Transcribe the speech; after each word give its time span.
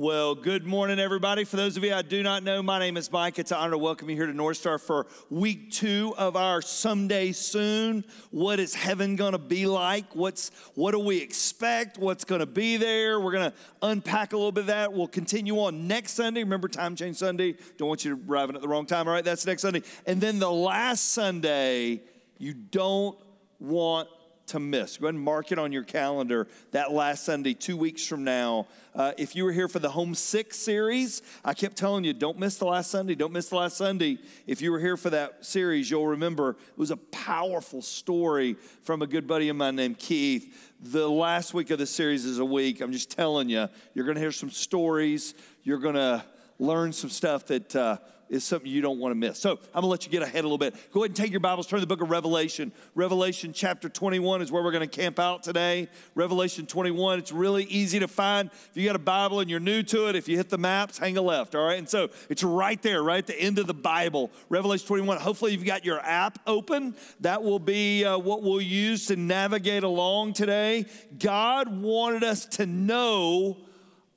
Well, 0.00 0.34
good 0.34 0.64
morning, 0.64 0.98
everybody. 0.98 1.44
For 1.44 1.56
those 1.56 1.76
of 1.76 1.84
you 1.84 1.92
I 1.92 2.00
do 2.00 2.22
not 2.22 2.42
know, 2.42 2.62
my 2.62 2.78
name 2.78 2.96
is 2.96 3.12
Mike. 3.12 3.38
It's 3.38 3.50
an 3.50 3.58
honor 3.58 3.72
to 3.72 3.76
welcome 3.76 4.08
you 4.08 4.16
here 4.16 4.24
to 4.24 4.32
North 4.32 4.56
Star 4.56 4.78
for 4.78 5.06
week 5.28 5.72
two 5.72 6.14
of 6.16 6.36
our 6.36 6.62
Someday 6.62 7.32
Soon. 7.32 8.06
What 8.30 8.60
is 8.60 8.74
heaven 8.74 9.14
going 9.14 9.32
to 9.32 9.38
be 9.38 9.66
like? 9.66 10.16
What's 10.16 10.52
what 10.74 10.92
do 10.92 11.00
we 11.00 11.18
expect? 11.18 11.98
What's 11.98 12.24
going 12.24 12.38
to 12.38 12.46
be 12.46 12.78
there? 12.78 13.20
We're 13.20 13.32
going 13.32 13.50
to 13.50 13.56
unpack 13.82 14.32
a 14.32 14.38
little 14.38 14.52
bit 14.52 14.62
of 14.62 14.66
that. 14.68 14.90
We'll 14.90 15.06
continue 15.06 15.56
on 15.56 15.86
next 15.86 16.12
Sunday. 16.12 16.44
Remember, 16.44 16.68
time 16.68 16.96
change 16.96 17.16
Sunday. 17.16 17.56
Don't 17.76 17.88
want 17.88 18.02
you 18.02 18.18
arriving 18.26 18.56
at 18.56 18.62
the 18.62 18.68
wrong 18.68 18.86
time. 18.86 19.06
All 19.06 19.12
right, 19.12 19.22
that's 19.22 19.44
next 19.44 19.60
Sunday. 19.60 19.82
And 20.06 20.18
then 20.18 20.38
the 20.38 20.50
last 20.50 21.12
Sunday, 21.12 22.00
you 22.38 22.54
don't 22.54 23.18
want 23.58 24.08
to 24.50 24.60
miss. 24.60 24.96
Go 24.96 25.06
ahead 25.06 25.14
and 25.14 25.24
mark 25.24 25.52
it 25.52 25.58
on 25.58 25.72
your 25.72 25.82
calendar 25.82 26.46
that 26.72 26.92
last 26.92 27.24
Sunday, 27.24 27.54
two 27.54 27.76
weeks 27.76 28.06
from 28.06 28.24
now. 28.24 28.66
Uh, 28.94 29.12
if 29.18 29.34
you 29.34 29.44
were 29.44 29.52
here 29.52 29.68
for 29.68 29.78
the 29.78 29.90
Homesick 29.90 30.52
series, 30.52 31.22
I 31.44 31.54
kept 31.54 31.76
telling 31.76 32.04
you, 32.04 32.12
don't 32.12 32.38
miss 32.38 32.56
the 32.56 32.64
last 32.64 32.90
Sunday, 32.90 33.14
don't 33.14 33.32
miss 33.32 33.48
the 33.48 33.56
last 33.56 33.76
Sunday. 33.76 34.18
If 34.46 34.60
you 34.60 34.72
were 34.72 34.80
here 34.80 34.96
for 34.96 35.10
that 35.10 35.44
series, 35.44 35.90
you'll 35.90 36.08
remember 36.08 36.50
it 36.50 36.78
was 36.78 36.90
a 36.90 36.96
powerful 36.96 37.82
story 37.82 38.56
from 38.82 39.02
a 39.02 39.06
good 39.06 39.26
buddy 39.26 39.48
of 39.48 39.56
mine 39.56 39.76
named 39.76 39.98
Keith. 39.98 40.72
The 40.80 41.08
last 41.08 41.54
week 41.54 41.70
of 41.70 41.78
the 41.78 41.86
series 41.86 42.24
is 42.24 42.38
a 42.38 42.44
week. 42.44 42.80
I'm 42.80 42.92
just 42.92 43.10
telling 43.10 43.48
you, 43.48 43.68
you're 43.94 44.04
going 44.04 44.16
to 44.16 44.20
hear 44.20 44.32
some 44.32 44.50
stories. 44.50 45.34
You're 45.62 45.78
going 45.78 45.94
to 45.94 46.24
learn 46.58 46.92
some 46.92 47.10
stuff 47.10 47.46
that. 47.46 47.74
Uh, 47.74 47.96
is 48.30 48.44
something 48.44 48.70
you 48.70 48.80
don't 48.80 48.98
want 48.98 49.10
to 49.10 49.16
miss. 49.16 49.38
So 49.38 49.50
I'm 49.50 49.56
going 49.74 49.82
to 49.82 49.88
let 49.88 50.06
you 50.06 50.12
get 50.12 50.22
ahead 50.22 50.44
a 50.44 50.46
little 50.46 50.56
bit. 50.56 50.74
Go 50.92 51.00
ahead 51.00 51.10
and 51.10 51.16
take 51.16 51.32
your 51.32 51.40
Bibles, 51.40 51.66
turn 51.66 51.78
to 51.78 51.80
the 51.80 51.88
book 51.88 52.00
of 52.00 52.10
Revelation. 52.10 52.72
Revelation 52.94 53.52
chapter 53.52 53.88
21 53.88 54.40
is 54.40 54.52
where 54.52 54.62
we're 54.62 54.70
going 54.70 54.88
to 54.88 55.00
camp 55.00 55.18
out 55.18 55.42
today. 55.42 55.88
Revelation 56.14 56.64
21, 56.64 57.18
it's 57.18 57.32
really 57.32 57.64
easy 57.64 57.98
to 57.98 58.08
find. 58.08 58.48
If 58.70 58.76
you 58.76 58.86
got 58.86 58.94
a 58.94 59.00
Bible 59.00 59.40
and 59.40 59.50
you're 59.50 59.58
new 59.58 59.82
to 59.82 60.08
it, 60.08 60.14
if 60.14 60.28
you 60.28 60.36
hit 60.36 60.48
the 60.48 60.58
maps, 60.58 60.96
hang 60.96 61.16
a 61.16 61.22
left, 61.22 61.56
all 61.56 61.64
right? 61.64 61.78
And 61.78 61.88
so 61.88 62.10
it's 62.28 62.44
right 62.44 62.80
there, 62.80 63.02
right 63.02 63.18
at 63.18 63.26
the 63.26 63.38
end 63.38 63.58
of 63.58 63.66
the 63.66 63.74
Bible. 63.74 64.30
Revelation 64.48 64.86
21. 64.86 65.18
Hopefully 65.18 65.52
you've 65.52 65.64
got 65.64 65.84
your 65.84 65.98
app 66.00 66.38
open. 66.46 66.94
That 67.20 67.42
will 67.42 67.58
be 67.58 68.04
uh, 68.04 68.16
what 68.16 68.42
we'll 68.42 68.60
use 68.60 69.06
to 69.06 69.16
navigate 69.16 69.82
along 69.82 70.34
today. 70.34 70.86
God 71.18 71.82
wanted 71.82 72.22
us 72.22 72.46
to 72.46 72.66
know 72.66 73.56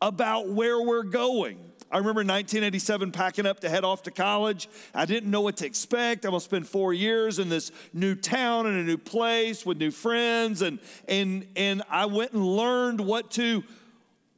about 0.02 0.50
where 0.50 0.80
we're 0.82 1.04
going. 1.04 1.63
I 1.94 1.98
remember 1.98 2.22
1987 2.22 3.12
packing 3.12 3.46
up 3.46 3.60
to 3.60 3.70
head 3.70 3.84
off 3.84 4.02
to 4.04 4.12
college. 4.12 4.68
I 4.96 5.06
didn't 5.06 5.30
know 5.30 5.42
what 5.42 5.58
to 5.58 5.68
expect. 5.68 6.26
I'm 6.26 6.32
gonna 6.32 6.42
spend 6.42 6.68
four 6.68 6.92
years 6.92 7.38
in 7.38 7.50
this 7.50 7.72
new 7.94 8.16
town 8.16 8.66
and 8.66 8.80
a 8.80 8.84
new 8.84 8.98
place 8.98 9.64
with 9.64 9.78
new 9.78 9.92
friends, 9.92 10.64
and 10.64 10.80
and 11.08 11.46
and 11.56 11.84
I 11.92 12.08
went 12.08 12.32
and 12.32 12.44
learned 12.44 13.00
what 13.00 13.30
to 13.32 13.64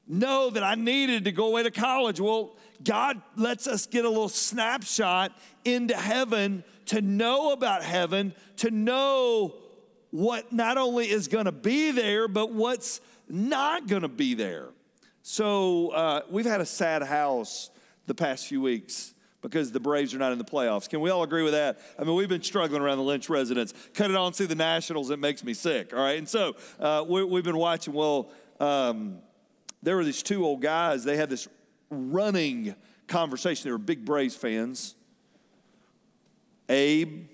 know 0.05 0.49
that 0.49 0.63
I 0.63 0.75
needed 0.75 1.23
to 1.23 1.31
go 1.31 1.47
away 1.47 1.63
to 1.63 1.71
college. 1.71 2.19
Well, 2.19 2.57
God 2.83 3.21
lets 3.37 3.67
us 3.67 3.85
get 3.85 4.03
a 4.03 4.09
little 4.09 4.27
snapshot 4.27 5.31
into 5.63 5.95
heaven 5.95 6.61
to 6.87 7.01
know 7.01 7.53
about 7.53 7.83
heaven, 7.83 8.33
to 8.57 8.69
know 8.69 9.55
what 10.11 10.51
not 10.51 10.77
only 10.77 11.09
is 11.09 11.29
gonna 11.29 11.53
be 11.53 11.91
there, 11.91 12.27
but 12.27 12.51
what's 12.51 12.99
not 13.29 13.87
gonna 13.87 14.09
be 14.09 14.33
there. 14.33 14.74
So 15.27 15.89
uh, 15.89 16.21
we've 16.29 16.45
had 16.45 16.61
a 16.61 16.67
sad 16.67 17.01
house 17.01 17.71
the 18.05 18.13
past 18.13 18.45
few 18.45 18.61
weeks 18.61 19.15
because 19.41 19.71
the 19.71 19.79
Braves 19.79 20.13
are 20.13 20.19
not 20.19 20.31
in 20.31 20.37
the 20.37 20.45
playoffs. 20.45 20.87
Can 20.87 21.01
we 21.01 21.09
all 21.09 21.23
agree 21.23 21.41
with 21.41 21.53
that? 21.53 21.79
I 21.97 22.03
mean, 22.03 22.13
we've 22.13 22.29
been 22.29 22.43
struggling 22.43 22.83
around 22.83 22.99
the 22.99 23.03
Lynch 23.03 23.27
residence. 23.27 23.73
Cut 23.95 24.11
it 24.11 24.15
on, 24.15 24.33
see 24.33 24.45
the 24.45 24.53
Nationals, 24.53 25.09
it 25.09 25.17
makes 25.17 25.43
me 25.43 25.55
sick, 25.55 25.93
all 25.93 25.99
right? 25.99 26.19
And 26.19 26.29
so 26.29 26.55
uh, 26.79 27.03
we, 27.09 27.21
have 27.21 27.43
been 27.43 27.57
watching. 27.57 27.95
Well, 27.95 28.29
um, 28.59 29.17
there 29.81 29.95
were 29.95 30.03
these 30.03 30.21
two 30.21 30.45
old 30.45 30.61
guys, 30.61 31.03
they 31.03 31.17
had 31.17 31.31
this 31.31 31.47
running 31.89 32.75
conversation. 33.07 33.67
They 33.67 33.71
were 33.71 33.79
big 33.79 34.05
Braves 34.05 34.35
fans. 34.35 34.93
Abe 36.69 37.29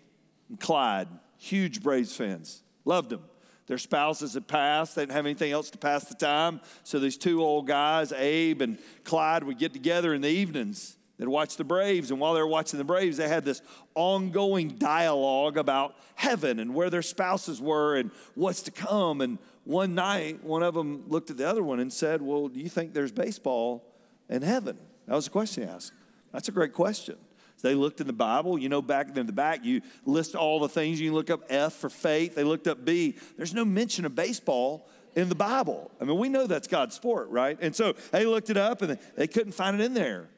and 0.48 0.58
Clyde, 0.62 1.10
huge 1.38 1.84
Braves 1.84 2.16
fans, 2.16 2.64
loved 2.86 3.10
them. 3.10 3.24
Their 3.72 3.78
spouses 3.78 4.34
had 4.34 4.50
passed. 4.50 4.96
They 4.96 5.04
didn't 5.04 5.14
have 5.14 5.26
anything 5.26 5.54
else 5.54 5.70
to 5.70 5.78
pass 5.78 6.04
the 6.04 6.14
time. 6.14 6.60
So 6.84 7.00
these 7.00 7.16
two 7.16 7.42
old 7.42 7.68
guys, 7.68 8.12
Abe 8.12 8.62
and 8.62 8.78
Clyde, 9.06 9.46
would 9.46 9.58
get 9.58 9.72
together 9.72 10.14
in 10.14 10.20
the 10.20 10.28
evenings. 10.28 10.98
They'd 11.18 11.30
watch 11.30 11.56
the 11.56 11.64
Braves. 11.64 12.12
And 12.12 12.20
while 12.20 12.34
they 12.34 12.42
were 12.42 12.48
watching 12.48 12.80
the 12.80 12.84
Braves, 12.84 13.16
they 13.16 13.30
had 13.30 13.46
this 13.46 13.62
ongoing 13.96 14.72
dialogue 14.72 15.56
about 15.56 15.96
heaven 16.16 16.60
and 16.60 16.76
where 16.76 16.90
their 16.90 17.02
spouses 17.02 17.62
were 17.62 17.96
and 17.96 18.12
what's 18.36 18.62
to 18.64 18.72
come. 18.72 19.22
And 19.22 19.38
one 19.64 19.96
night, 19.96 20.44
one 20.44 20.64
of 20.64 20.74
them 20.74 21.06
looked 21.08 21.30
at 21.30 21.38
the 21.38 21.48
other 21.48 21.64
one 21.64 21.80
and 21.80 21.94
said, 21.94 22.22
Well, 22.22 22.50
do 22.50 22.60
you 22.60 22.68
think 22.68 22.94
there's 22.94 23.14
baseball 23.14 23.86
in 24.28 24.42
heaven? 24.42 24.78
That 25.08 25.16
was 25.16 25.28
a 25.28 25.32
question 25.32 25.64
he 25.64 25.70
asked. 25.70 25.94
That's 26.34 26.50
a 26.50 26.52
great 26.52 26.74
question. 26.74 27.16
They 27.62 27.76
looked 27.76 28.02
in 28.02 28.08
the 28.08 28.14
Bible. 28.14 28.58
You 28.58 28.70
know, 28.70 28.82
back 28.82 29.16
in 29.16 29.26
the 29.26 29.34
back, 29.34 29.64
you 29.64 29.82
list 30.06 30.36
all 30.36 30.60
the 30.60 30.70
things. 30.70 31.00
You 31.00 31.14
look 31.14 31.30
up 31.30 31.44
F 31.50 31.74
for 31.74 31.90
faith. 31.90 32.36
They 32.36 32.44
looked 32.44 32.68
up 32.68 32.84
B. 32.84 33.16
There's 33.38 33.54
no 33.54 33.66
mention 33.66 34.06
of 34.06 34.16
baseball 34.16 34.90
in 35.16 35.30
the 35.30 35.36
Bible. 35.36 35.92
I 36.00 36.06
mean, 36.06 36.18
we 36.18 36.30
know 36.30 36.48
that's 36.48 36.68
God's 36.68 36.96
sport, 36.96 37.30
right? 37.30 37.58
And 37.62 37.76
so 37.76 37.94
they 38.12 38.26
looked 38.26 38.50
it 38.50 38.58
up 38.58 38.82
and 38.82 38.98
they 39.16 39.28
couldn't 39.28 39.54
find 39.54 39.80
it 39.80 39.84
in 39.84 39.94
there. 39.94 40.30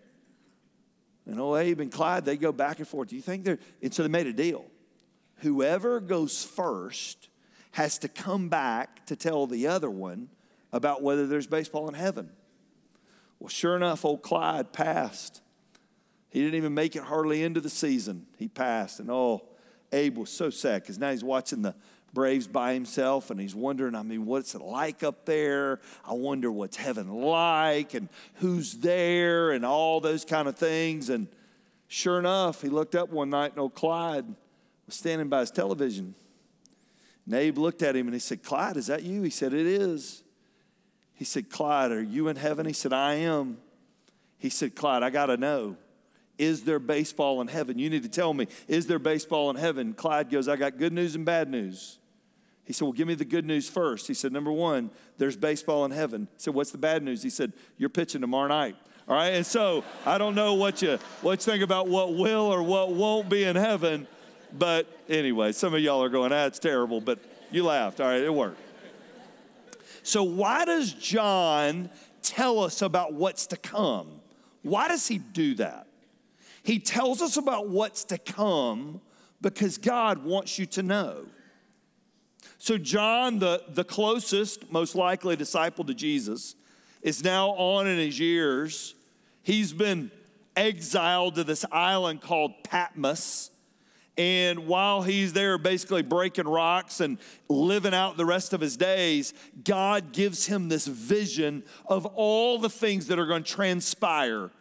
And 1.26 1.40
old 1.40 1.58
Abe 1.58 1.80
and 1.80 1.92
Clyde, 1.92 2.26
they 2.26 2.38
go 2.38 2.52
back 2.52 2.80
and 2.80 2.88
forth. 2.88 3.10
Do 3.10 3.16
you 3.16 3.22
think 3.22 3.46
they're, 3.46 3.60
and 3.82 3.94
so 3.94 4.04
they 4.04 4.10
made 4.10 4.28
a 4.28 4.34
deal. 4.34 4.66
Whoever 5.38 6.00
goes 6.00 6.44
first 6.44 7.30
has 7.72 7.98
to 8.00 8.08
come 8.08 8.50
back 8.50 9.06
to 9.08 9.16
tell 9.16 9.48
the 9.48 9.68
other 9.68 9.90
one 9.90 10.30
about 10.72 11.02
whether 11.02 11.28
there's 11.28 11.48
baseball 11.48 11.88
in 11.88 11.94
heaven. 11.94 12.30
Well, 13.40 13.50
sure 13.50 13.76
enough, 13.76 14.04
old 14.06 14.22
Clyde 14.22 14.74
passed. 14.74 15.42
He 16.34 16.42
didn't 16.42 16.56
even 16.56 16.74
make 16.74 16.96
it 16.96 17.04
hardly 17.04 17.44
into 17.44 17.62
the 17.62 17.70
season. 17.70 18.26
He 18.40 18.48
passed. 18.48 19.00
And 19.00 19.12
oh, 19.12 19.44
Abe 19.92 20.18
was 20.18 20.32
so 20.32 20.50
sad 20.50 20.82
because 20.82 20.98
now 20.98 21.12
he's 21.12 21.24
watching 21.24 21.62
the 21.62 21.76
Braves 22.12 22.48
by 22.48 22.74
himself 22.74 23.30
and 23.30 23.40
he's 23.40 23.54
wondering, 23.54 23.94
I 23.94 24.02
mean, 24.02 24.26
what's 24.26 24.56
it 24.56 24.62
like 24.62 25.04
up 25.04 25.26
there? 25.26 25.80
I 26.04 26.14
wonder 26.14 26.52
what's 26.52 26.76
heaven 26.76 27.08
like 27.08 27.94
and 27.94 28.10
who's 28.36 28.74
there 28.78 29.52
and 29.52 29.64
all 29.64 30.02
those 30.02 30.26
kind 30.26 30.48
of 30.48 30.56
things. 30.56 31.10
And 31.10 31.28
sure 31.88 32.18
enough, 32.18 32.64
he 32.64 32.70
looked 32.70 32.96
up 32.96 33.10
one 33.10 33.30
night 33.30 33.52
and 33.52 33.60
old 33.60 33.76
Clyde 33.76 34.26
was 34.88 34.96
standing 34.96 35.30
by 35.30 35.42
his 35.42 35.52
television. 35.52 36.16
And 37.28 37.36
Abe 37.36 37.60
looked 37.60 37.84
at 37.84 37.96
him 37.96 38.08
and 38.08 38.16
he 38.16 38.20
said, 38.20 38.42
Clyde, 38.42 38.78
is 38.78 38.88
that 38.88 39.04
you? 39.04 39.22
He 39.22 39.30
said, 39.30 39.54
It 39.54 39.68
is. 39.68 40.24
He 41.14 41.26
said, 41.26 41.52
Clyde, 41.52 41.92
are 41.92 42.02
you 42.02 42.28
in 42.28 42.38
heaven? 42.38 42.66
He 42.66 42.74
said, 42.74 42.92
I 42.92 43.16
am. 43.16 43.60
He 44.40 44.50
said, 44.50 44.76
Clyde, 44.76 45.04
I 45.04 45.12
got 45.12 45.28
to 45.28 45.38
know. 45.38 45.78
Is 46.44 46.64
there 46.64 46.80
baseball 46.80 47.40
in 47.40 47.48
heaven? 47.48 47.80
You 47.80 47.90
need 47.90 48.04
to 48.04 48.10
tell 48.10 48.34
me, 48.34 48.48
is 48.68 48.88
there 48.88 49.00
baseball 49.00 49.50
in 49.50 49.56
heaven? 49.56 49.94
Clyde 49.94 50.30
goes, 50.30 50.50
I 50.50 50.58
got 50.58 50.78
good 50.78 50.92
news 50.92 51.16
and 51.16 51.26
bad 51.26 51.50
news. 51.50 52.00
He 52.66 52.74
said, 52.74 52.84
Well, 52.84 52.92
give 52.92 53.08
me 53.08 53.16
the 53.16 53.26
good 53.26 53.46
news 53.46 53.70
first. 53.70 54.08
He 54.08 54.14
said, 54.14 54.34
Number 54.34 54.52
one, 54.52 54.90
there's 55.18 55.38
baseball 55.38 55.86
in 55.86 55.92
heaven. 55.92 56.28
He 56.34 56.40
said, 56.42 56.54
What's 56.54 56.72
the 56.72 56.78
bad 56.78 57.02
news? 57.02 57.24
He 57.24 57.30
said, 57.30 57.54
You're 57.78 57.90
pitching 57.90 58.22
tomorrow 58.22 58.48
night. 58.48 58.76
All 59.08 59.16
right. 59.16 59.30
And 59.30 59.46
so 59.46 59.84
I 60.06 60.18
don't 60.18 60.36
know 60.36 60.54
what 60.54 60.82
you 60.82 60.98
what 61.22 61.46
you 61.46 61.52
think 61.52 61.64
about 61.64 61.88
what 61.88 62.14
will 62.14 62.54
or 62.54 62.62
what 62.62 62.92
won't 62.92 63.30
be 63.30 63.44
in 63.44 63.56
heaven. 63.56 64.08
But 64.58 64.88
anyway, 65.10 65.52
some 65.52 65.74
of 65.74 65.80
y'all 65.80 66.04
are 66.04 66.10
going, 66.10 66.32
ah, 66.32 66.46
it's 66.46 66.60
terrible, 66.60 67.02
but 67.02 67.20
you 67.52 67.66
laughed. 67.66 68.00
All 68.00 68.08
right, 68.08 68.22
it 68.22 68.34
worked. 68.34 68.60
So 70.04 70.24
why 70.24 70.66
does 70.66 70.94
John 70.94 71.90
tell 72.22 72.60
us 72.60 72.82
about 72.82 73.14
what's 73.14 73.48
to 73.48 73.58
come? 73.58 74.22
Why 74.62 74.88
does 74.90 75.08
he 75.08 75.18
do 75.18 75.56
that? 75.56 75.88
He 76.64 76.80
tells 76.80 77.22
us 77.22 77.38
about 77.38 77.68
what's 77.68 78.06
to 78.06 78.18
come 78.18 79.02
because 79.42 79.78
God 79.78 80.24
wants 80.24 80.58
you 80.58 80.66
to 80.68 80.84
know. 80.84 81.26
So, 82.58 82.78
John, 82.78 83.40
the, 83.40 83.62
the 83.68 83.84
closest, 83.84 84.72
most 84.72 84.96
likely 84.96 85.36
disciple 85.36 85.84
to 85.86 85.94
Jesus, 85.94 86.56
is 87.02 87.24
now 87.24 87.50
on 87.50 87.88
in 87.88 87.98
his 87.98 88.18
years. 88.18 88.96
He's 89.42 89.74
been 89.74 90.10
exiled 90.56 91.36
to 91.36 91.44
this 91.44 91.66
island 91.72 92.22
called 92.22 92.64
Patmos. 92.64 93.52
And 94.18 94.68
while 94.68 95.02
he's 95.02 95.34
there 95.34 95.58
basically 95.58 96.04
breaking 96.04 96.48
rocks 96.48 97.02
and 97.02 97.18
living 97.50 97.94
out 97.94 98.16
the 98.16 98.26
rest 98.26 98.54
of 98.54 98.62
his 98.62 98.78
days, 98.78 99.34
God 99.64 100.14
gives 100.14 100.46
him 100.46 100.70
this 100.70 100.86
vision 100.86 101.64
of 101.88 102.06
all 102.06 102.60
the 102.60 102.70
things 102.70 103.08
that 103.08 103.18
are 103.18 103.26
going 103.26 103.44
to 103.44 103.52
transpire 103.52 104.52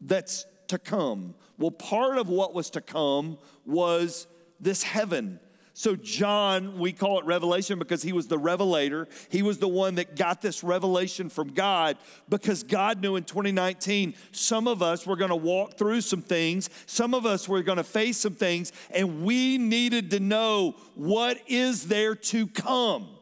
that's 0.00 0.44
to 0.66 0.78
come. 0.78 1.34
Well, 1.58 1.72
part 1.72 2.18
of 2.18 2.28
what 2.28 2.54
was 2.54 2.70
to 2.70 2.80
come 2.80 3.38
was 3.66 4.26
this 4.60 4.82
heaven. 4.82 5.40
So, 5.78 5.94
John, 5.94 6.76
we 6.80 6.92
call 6.92 7.20
it 7.20 7.24
revelation 7.24 7.78
because 7.78 8.02
he 8.02 8.12
was 8.12 8.26
the 8.26 8.36
revelator. 8.36 9.06
He 9.28 9.42
was 9.42 9.58
the 9.58 9.68
one 9.68 9.94
that 9.94 10.16
got 10.16 10.42
this 10.42 10.64
revelation 10.64 11.28
from 11.28 11.52
God 11.52 11.98
because 12.28 12.64
God 12.64 13.00
knew 13.00 13.14
in 13.14 13.22
2019 13.22 14.14
some 14.32 14.66
of 14.66 14.82
us 14.82 15.06
were 15.06 15.14
going 15.14 15.30
to 15.30 15.36
walk 15.36 15.78
through 15.78 16.00
some 16.00 16.22
things, 16.22 16.68
some 16.86 17.14
of 17.14 17.26
us 17.26 17.48
were 17.48 17.62
going 17.62 17.76
to 17.76 17.84
face 17.84 18.16
some 18.16 18.34
things, 18.34 18.72
and 18.90 19.22
we 19.22 19.56
needed 19.56 20.10
to 20.10 20.18
know 20.18 20.74
what 20.96 21.38
is 21.46 21.86
there 21.86 22.16
to 22.16 22.48
come. 22.48 23.17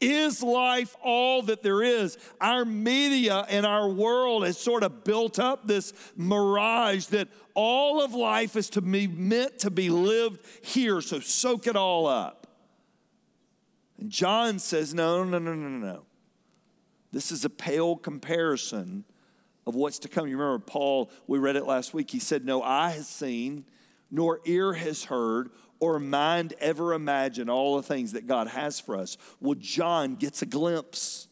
Is 0.00 0.42
life 0.42 0.96
all 1.02 1.42
that 1.42 1.62
there 1.62 1.82
is? 1.82 2.18
Our 2.40 2.64
media 2.64 3.46
and 3.48 3.64
our 3.64 3.88
world 3.88 4.44
has 4.44 4.58
sort 4.58 4.82
of 4.82 5.04
built 5.04 5.38
up 5.38 5.66
this 5.66 5.92
mirage 6.16 7.06
that 7.06 7.28
all 7.54 8.02
of 8.02 8.14
life 8.14 8.56
is 8.56 8.68
to 8.70 8.80
be 8.80 9.06
meant 9.06 9.60
to 9.60 9.70
be 9.70 9.90
lived 9.90 10.44
here, 10.62 11.00
so 11.00 11.20
soak 11.20 11.66
it 11.66 11.76
all 11.76 12.06
up. 12.06 12.46
And 13.98 14.10
John 14.10 14.58
says, 14.58 14.92
no, 14.92 15.24
no, 15.24 15.38
no, 15.38 15.54
no, 15.54 15.68
no. 15.68 16.04
This 17.12 17.30
is 17.30 17.44
a 17.44 17.50
pale 17.50 17.96
comparison 17.96 19.04
of 19.66 19.74
what's 19.76 20.00
to 20.00 20.08
come. 20.08 20.26
You 20.26 20.36
remember 20.36 20.64
Paul, 20.64 21.10
we 21.26 21.38
read 21.38 21.56
it 21.56 21.64
last 21.64 21.94
week. 21.94 22.10
He 22.10 22.18
said, 22.18 22.44
No 22.44 22.60
eye 22.60 22.90
has 22.90 23.08
seen, 23.08 23.64
nor 24.10 24.40
ear 24.44 24.72
has 24.74 25.04
heard, 25.04 25.50
or 25.92 25.98
mind 25.98 26.54
ever 26.60 26.94
imagine 26.94 27.50
all 27.50 27.76
the 27.76 27.82
things 27.82 28.12
that 28.12 28.26
God 28.26 28.48
has 28.48 28.80
for 28.80 28.96
us. 28.96 29.18
Well, 29.40 29.56
John 29.58 30.16
gets 30.16 30.40
a 30.42 30.46
glimpse. 30.46 31.28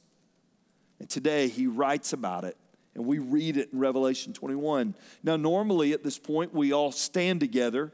And 1.00 1.08
today 1.08 1.48
he 1.48 1.66
writes 1.66 2.12
about 2.12 2.44
it, 2.44 2.56
and 2.94 3.04
we 3.06 3.18
read 3.18 3.56
it 3.56 3.70
in 3.72 3.78
Revelation 3.78 4.32
21. 4.32 4.94
Now, 5.24 5.36
normally 5.36 5.92
at 5.92 6.04
this 6.04 6.18
point, 6.18 6.54
we 6.54 6.72
all 6.72 6.92
stand 6.92 7.40
together 7.40 7.92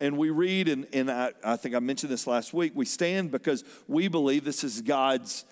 and 0.00 0.16
we 0.16 0.30
read, 0.30 0.68
and, 0.68 0.86
and 0.92 1.10
I, 1.10 1.32
I 1.44 1.56
think 1.56 1.74
I 1.74 1.78
mentioned 1.78 2.10
this 2.10 2.26
last 2.26 2.54
week, 2.54 2.72
we 2.74 2.86
stand 2.86 3.30
because 3.30 3.64
we 3.86 4.08
believe 4.08 4.44
this 4.44 4.64
is 4.64 4.80
God's 4.80 5.44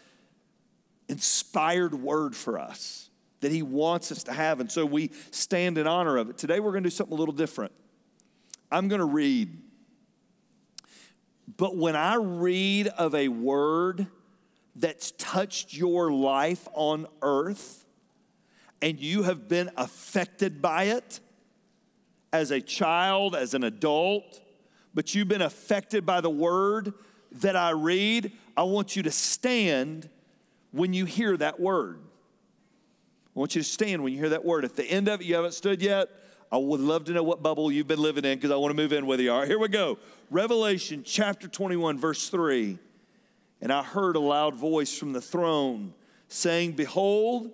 inspired 1.09 1.95
word 1.95 2.35
for 2.35 2.59
us 2.59 3.11
that 3.41 3.53
He 3.53 3.63
wants 3.63 4.11
us 4.11 4.25
to 4.25 4.33
have. 4.33 4.61
And 4.61 4.73
so 4.73 4.85
we 4.85 5.13
stand 5.31 5.79
in 5.79 5.87
honor 5.87 6.17
of 6.17 6.31
it. 6.31 6.39
Today 6.39 6.61
we're 6.61 6.73
going 6.73 6.83
to 6.83 6.91
do 6.91 6.95
something 6.95 7.15
a 7.15 7.19
little 7.19 7.35
different. 7.35 7.73
I'm 8.71 8.89
going 8.89 9.01
to 9.01 9.07
read 9.07 9.57
but 11.57 11.77
when 11.77 11.97
I 11.97 12.17
read 12.17 12.89
of 12.89 13.15
a 13.15 13.29
word 13.29 14.07
that's 14.77 15.13
touched 15.13 15.75
your 15.75 16.13
life 16.13 16.69
on 16.75 17.07
earth 17.23 17.87
and 18.83 19.01
you 19.01 19.23
have 19.23 19.49
been 19.49 19.71
affected 19.77 20.61
by 20.61 20.85
it 20.85 21.21
as 22.33 22.51
a 22.51 22.61
child, 22.61 23.35
as 23.35 23.55
an 23.55 23.65
adult, 23.65 24.41
but 24.95 25.15
you've 25.15 25.29
been 25.29 25.43
affected 25.43 26.05
by 26.05 26.21
the 26.21 26.31
word 26.31 26.93
that 27.33 27.57
I 27.57 27.71
read, 27.71 28.33
I 28.57 28.63
want 28.65 28.95
you 28.95 29.03
to 29.05 29.11
stand 29.11 30.09
when 30.71 30.93
you 30.93 31.07
hear 31.07 31.37
that 31.37 31.59
word. 31.59 32.01
I 33.35 33.39
want 33.39 33.55
you 33.57 33.63
to 33.63 33.69
stand 33.69 34.03
when 34.03 34.13
you 34.13 34.19
hear 34.19 34.31
that 34.31 34.45
word. 34.45 34.65
At 34.65 34.77
the 34.77 34.85
end 34.85 35.09
of 35.09 35.21
it, 35.21 35.27
you 35.27 35.35
haven't 35.35 35.55
stood 35.55 35.81
yet, 35.81 36.09
I 36.51 36.57
would 36.57 36.81
love 36.81 37.05
to 37.05 37.13
know 37.13 37.23
what 37.23 37.43
bubble 37.43 37.71
you've 37.71 37.89
been 37.89 38.01
living 38.01 38.25
in 38.25 38.39
because 38.39 38.51
I 38.51 38.57
want 38.57 38.71
to 38.71 38.83
move 38.83 38.93
in 38.93 39.07
with 39.07 39.21
you. 39.21 39.31
All 39.33 39.41
right, 39.41 39.49
here 39.49 39.59
we 39.59 39.69
go. 39.69 39.99
Revelation 40.31 41.03
chapter 41.05 41.47
21, 41.47 41.99
verse 41.99 42.29
3. 42.31 42.79
And 43.61 43.73
I 43.73 43.83
heard 43.83 44.17
a 44.17 44.21
loud 44.21 44.55
voice 44.55 44.97
from 44.97 45.13
the 45.13 45.21
throne 45.21 45.93
saying, 46.29 46.73
Behold, 46.73 47.53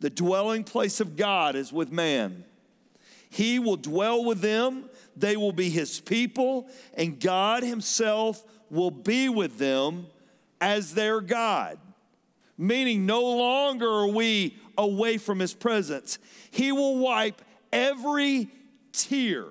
the 0.00 0.10
dwelling 0.10 0.64
place 0.64 1.00
of 1.00 1.16
God 1.16 1.54
is 1.54 1.72
with 1.72 1.92
man. 1.92 2.44
He 3.30 3.58
will 3.58 3.76
dwell 3.76 4.24
with 4.24 4.40
them, 4.40 4.90
they 5.16 5.36
will 5.36 5.52
be 5.52 5.70
his 5.70 6.00
people, 6.00 6.68
and 6.94 7.20
God 7.20 7.62
himself 7.62 8.44
will 8.68 8.90
be 8.90 9.28
with 9.28 9.58
them 9.58 10.06
as 10.60 10.94
their 10.94 11.20
God. 11.20 11.78
Meaning, 12.58 13.06
no 13.06 13.22
longer 13.22 13.88
are 13.88 14.08
we 14.08 14.56
away 14.76 15.18
from 15.18 15.38
his 15.38 15.54
presence. 15.54 16.18
He 16.50 16.72
will 16.72 16.98
wipe 16.98 17.40
every 17.72 18.48
tear 18.92 19.46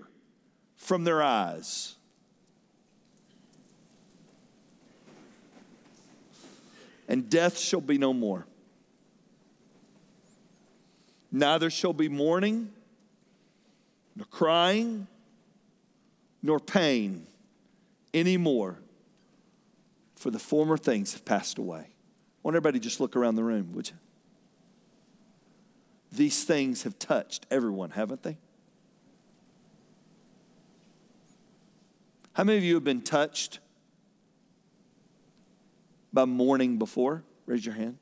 from 0.77 1.03
their 1.03 1.21
eyes. 1.21 1.95
And 7.07 7.29
death 7.29 7.57
shall 7.57 7.81
be 7.81 7.97
no 7.97 8.13
more. 8.13 8.45
Neither 11.31 11.69
shall 11.69 11.94
be 11.94 12.09
mourning, 12.09 12.71
nor 14.15 14.25
crying, 14.25 15.07
nor 16.44 16.59
pain 16.59 17.25
anymore, 18.13 18.77
for 20.15 20.29
the 20.29 20.39
former 20.39 20.77
things 20.77 21.13
have 21.13 21.24
passed 21.24 21.57
away. 21.57 21.79
I 21.79 21.94
want 22.44 22.56
everybody 22.56 22.79
just 22.79 23.00
look 23.00 23.15
around 23.15 23.35
the 23.35 23.44
room, 23.44 23.71
would 23.74 23.89
you? 23.89 23.95
These 26.11 26.43
things 26.43 26.83
have 26.83 26.99
touched 26.99 27.45
everyone, 27.49 27.91
haven't 27.91 28.23
they? 28.23 28.37
How 32.33 32.43
many 32.43 32.57
of 32.57 32.63
you 32.63 32.75
have 32.75 32.83
been 32.83 33.01
touched 33.01 33.59
by 36.11 36.25
mourning 36.25 36.77
before? 36.77 37.23
Raise 37.45 37.65
your 37.65 37.75
hand. 37.75 37.97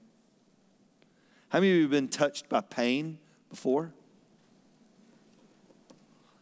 How 1.50 1.60
many 1.60 1.72
of 1.72 1.76
you 1.78 1.82
have 1.84 1.92
been 1.92 2.08
touched 2.08 2.50
by 2.50 2.62
pain 2.62 3.20
before? 3.50 3.92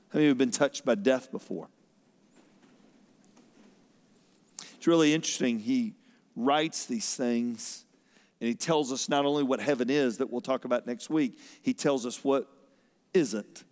How 0.09 0.19
many 0.19 0.23
of 0.23 0.27
you 0.27 0.29
have 0.29 0.37
been 0.37 0.51
touched 0.51 0.85
by 0.85 0.95
death 0.95 1.31
before? 1.31 1.69
It's 4.75 4.87
really 4.87 5.13
interesting. 5.13 5.59
He 5.59 5.95
writes 6.35 6.85
these 6.85 7.15
things 7.15 7.85
and 8.39 8.47
he 8.47 8.55
tells 8.55 8.91
us 8.91 9.09
not 9.09 9.25
only 9.25 9.43
what 9.43 9.59
heaven 9.59 9.89
is, 9.89 10.17
that 10.17 10.31
we'll 10.31 10.41
talk 10.41 10.65
about 10.65 10.85
next 10.85 11.09
week, 11.09 11.39
he 11.61 11.73
tells 11.73 12.05
us 12.05 12.23
what 12.23 12.47
isn't. 13.13 13.63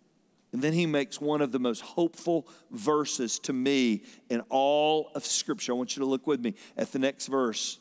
And 0.52 0.62
then 0.62 0.74
he 0.74 0.86
makes 0.86 1.20
one 1.20 1.42
of 1.42 1.52
the 1.52 1.60
most 1.60 1.82
hopeful 1.82 2.48
verses 2.72 3.40
to 3.40 3.54
me 3.54 4.04
in 4.30 4.42
all 4.50 5.12
of 5.14 5.26
Scripture. 5.26 5.74
I 5.74 5.76
want 5.76 5.96
you 5.96 6.00
to 6.00 6.06
look 6.06 6.26
with 6.26 6.40
me 6.40 6.56
at 6.78 6.92
the 6.92 7.00
next 7.00 7.28
verse. 7.28 7.78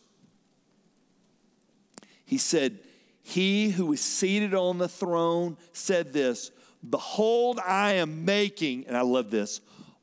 He 2.25 2.37
said, 2.37 2.81
He 3.23 3.71
who 3.71 3.93
is 3.93 4.01
seated 4.01 4.55
on 4.55 4.79
the 4.79 4.89
throne 4.89 5.57
said 5.73 6.13
this 6.13 6.51
Behold, 6.89 7.61
I 7.65 7.93
am 7.95 8.25
making, 8.25 8.87
and 8.89 8.97
I 8.97 9.03
love 9.03 9.31
this, 9.31 9.61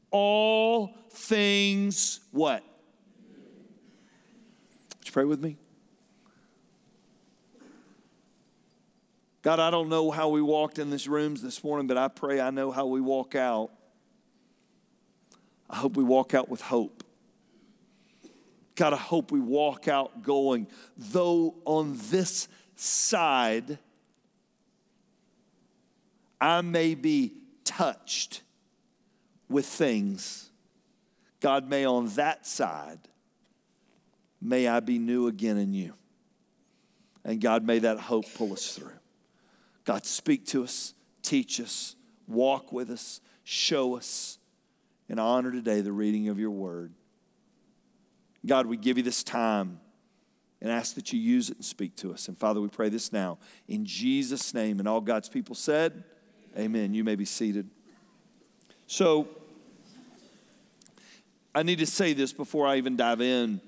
all 0.09 0.95
things 1.11 2.21
what? 2.31 2.63
Would 4.97 5.07
you 5.07 5.11
pray 5.11 5.25
with 5.25 5.43
me? 5.43 5.57
God, 9.41 9.59
I 9.59 9.71
don't 9.71 9.89
know 9.89 10.11
how 10.11 10.29
we 10.29 10.41
walked 10.41 10.77
in 10.77 10.91
these 10.91 11.07
rooms 11.07 11.41
this 11.41 11.63
morning, 11.63 11.87
but 11.87 11.97
I 11.97 12.07
pray 12.07 12.39
I 12.39 12.51
know 12.51 12.71
how 12.71 12.85
we 12.85 13.01
walk 13.01 13.33
out. 13.33 13.71
I 15.69 15.77
hope 15.77 15.97
we 15.97 16.03
walk 16.03 16.33
out 16.33 16.47
with 16.49 16.61
hope. 16.61 17.03
God, 18.75 18.93
I 18.93 18.97
hope 18.97 19.31
we 19.31 19.39
walk 19.39 19.87
out 19.87 20.21
going, 20.21 20.67
though 20.95 21.55
on 21.65 21.97
this 22.09 22.47
side, 22.75 23.79
I 26.39 26.61
may 26.61 26.95
be 26.95 27.33
touched 27.63 28.41
with 29.49 29.65
things. 29.65 30.49
God, 31.39 31.67
may 31.67 31.85
on 31.85 32.07
that 32.09 32.45
side, 32.45 32.99
may 34.41 34.67
I 34.67 34.79
be 34.79 34.99
new 34.99 35.27
again 35.27 35.57
in 35.57 35.73
you. 35.73 35.93
And 37.23 37.39
God, 37.41 37.65
may 37.65 37.79
that 37.79 37.99
hope 37.99 38.25
pull 38.35 38.53
us 38.53 38.73
through. 38.73 39.00
God, 39.83 40.05
speak 40.05 40.45
to 40.47 40.63
us, 40.63 40.93
teach 41.21 41.59
us, 41.59 41.95
walk 42.27 42.71
with 42.71 42.89
us, 42.89 43.21
show 43.43 43.97
us, 43.97 44.37
and 45.09 45.19
honor 45.19 45.51
today 45.51 45.81
the 45.81 45.91
reading 45.91 46.29
of 46.29 46.39
your 46.39 46.51
word. 46.51 46.93
God, 48.45 48.65
we 48.65 48.77
give 48.77 48.97
you 48.97 49.03
this 49.03 49.23
time 49.23 49.79
and 50.61 50.71
ask 50.71 50.95
that 50.95 51.11
you 51.11 51.19
use 51.19 51.49
it 51.49 51.57
and 51.57 51.65
speak 51.65 51.95
to 51.97 52.13
us. 52.13 52.27
And 52.27 52.37
Father, 52.37 52.61
we 52.61 52.67
pray 52.67 52.89
this 52.89 53.11
now 53.11 53.39
in 53.67 53.85
Jesus' 53.85 54.53
name. 54.53 54.79
And 54.79 54.87
all 54.87 55.01
God's 55.01 55.29
people 55.29 55.55
said, 55.55 56.03
Amen. 56.57 56.93
You 56.93 57.03
may 57.03 57.15
be 57.15 57.25
seated. 57.25 57.69
So, 58.85 59.29
I 61.55 61.63
need 61.63 61.79
to 61.79 61.85
say 61.85 62.13
this 62.13 62.33
before 62.33 62.67
I 62.67 62.77
even 62.77 62.95
dive 62.95 63.21
in. 63.21 63.61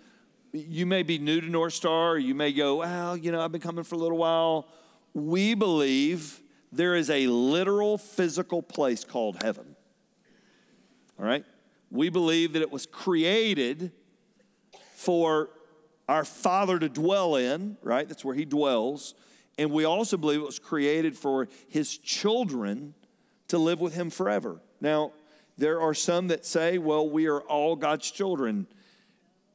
You 0.51 0.85
may 0.85 1.03
be 1.03 1.17
new 1.17 1.41
to 1.41 1.49
North 1.49 1.73
Star, 1.73 2.17
you 2.17 2.35
may 2.35 2.53
go, 2.53 2.77
well, 2.77 3.17
you 3.17 3.31
know, 3.31 3.41
I've 3.41 3.51
been 3.51 3.61
coming 3.61 3.83
for 3.83 3.95
a 3.95 3.97
little 3.97 4.17
while 4.17 4.67
we 5.13 5.53
believe 5.53 6.41
there 6.71 6.95
is 6.95 7.09
a 7.09 7.27
literal 7.27 7.97
physical 7.97 8.61
place 8.61 9.03
called 9.03 9.43
heaven. 9.43 9.75
All 11.19 11.25
right? 11.25 11.45
We 11.91 12.09
believe 12.09 12.53
that 12.53 12.61
it 12.61 12.71
was 12.71 12.85
created 12.85 13.91
for 14.95 15.49
our 16.09 16.25
Father 16.25 16.79
to 16.79 16.89
dwell 16.89 17.35
in, 17.35 17.77
right? 17.81 18.07
That's 18.07 18.25
where 18.25 18.35
He 18.35 18.45
dwells. 18.45 19.13
And 19.57 19.71
we 19.71 19.85
also 19.85 20.17
believe 20.17 20.39
it 20.39 20.45
was 20.45 20.59
created 20.59 21.15
for 21.15 21.47
His 21.69 21.97
children 21.97 22.95
to 23.49 23.57
live 23.59 23.79
with 23.79 23.93
Him 23.93 24.09
forever. 24.09 24.59
Now, 24.81 25.13
there 25.57 25.79
are 25.79 25.93
some 25.93 26.29
that 26.29 26.45
say, 26.45 26.79
well, 26.79 27.07
we 27.07 27.27
are 27.27 27.41
all 27.41 27.75
God's 27.75 28.09
children. 28.09 28.65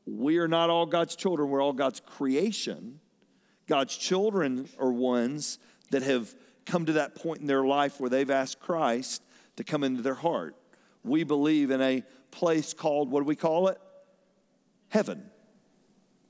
We 0.07 0.39
are 0.39 0.49
not 0.49 0.71
all 0.71 0.87
God's 0.87 1.17
children, 1.17 1.51
we're 1.51 1.63
all 1.63 1.73
God's 1.73 2.01
creation. 2.01 3.01
God's 3.69 3.97
children 3.97 4.69
are 4.81 4.91
ones 4.91 5.59
that 5.91 6.03
have 6.03 6.35
come 6.67 6.87
to 6.87 6.95
that 6.95 7.15
point 7.15 7.41
in 7.41 7.47
their 7.47 7.65
life 7.65 8.01
where 8.01 8.11
they've 8.11 8.31
asked 8.31 8.61
Christ 8.61 9.23
to 9.57 9.65
come 9.65 9.85
into 9.85 10.03
their 10.03 10.15
heart. 10.15 10.57
We 11.05 11.23
believe 11.23 11.71
in 11.71 11.81
a 11.81 12.03
place 12.31 12.75
called, 12.75 13.11
what 13.11 13.21
do 13.21 13.25
we 13.27 13.37
call 13.37 13.69
it? 13.69 13.79
Heaven. 14.89 15.31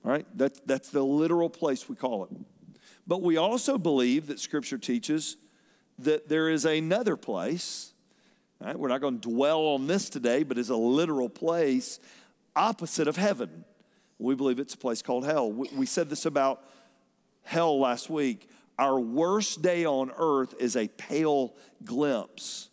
All 0.04 0.10
right, 0.10 0.26
that, 0.36 0.66
that's 0.66 0.90
the 0.90 1.02
literal 1.02 1.48
place 1.48 1.88
we 1.88 1.96
call 1.96 2.24
it. 2.24 2.30
But 3.06 3.22
we 3.22 3.36
also 3.36 3.78
believe 3.78 4.26
that 4.26 4.38
Scripture 4.38 4.78
teaches 4.78 5.36
that 5.98 6.28
there 6.28 6.48
is 6.48 6.64
another 6.64 7.16
place. 7.16 7.92
Right? 8.60 8.78
We're 8.78 8.88
not 8.88 9.00
going 9.00 9.20
to 9.20 9.28
dwell 9.28 9.60
on 9.60 9.86
this 9.86 10.08
today, 10.08 10.42
but 10.42 10.58
it's 10.58 10.68
a 10.68 10.76
literal 10.76 11.28
place 11.28 12.00
opposite 12.54 13.08
of 13.08 13.16
heaven. 13.16 13.64
We 14.18 14.34
believe 14.34 14.58
it's 14.58 14.74
a 14.74 14.78
place 14.78 15.02
called 15.02 15.24
hell. 15.24 15.50
We, 15.52 15.68
we 15.74 15.86
said 15.86 16.10
this 16.10 16.26
about 16.26 16.62
hell 17.48 17.80
last 17.80 18.10
week. 18.10 18.46
Our 18.78 19.00
worst 19.00 19.62
day 19.62 19.86
on 19.86 20.12
earth 20.18 20.54
is 20.60 20.76
a 20.76 20.86
pale 20.86 21.54
glimpse 21.82 22.68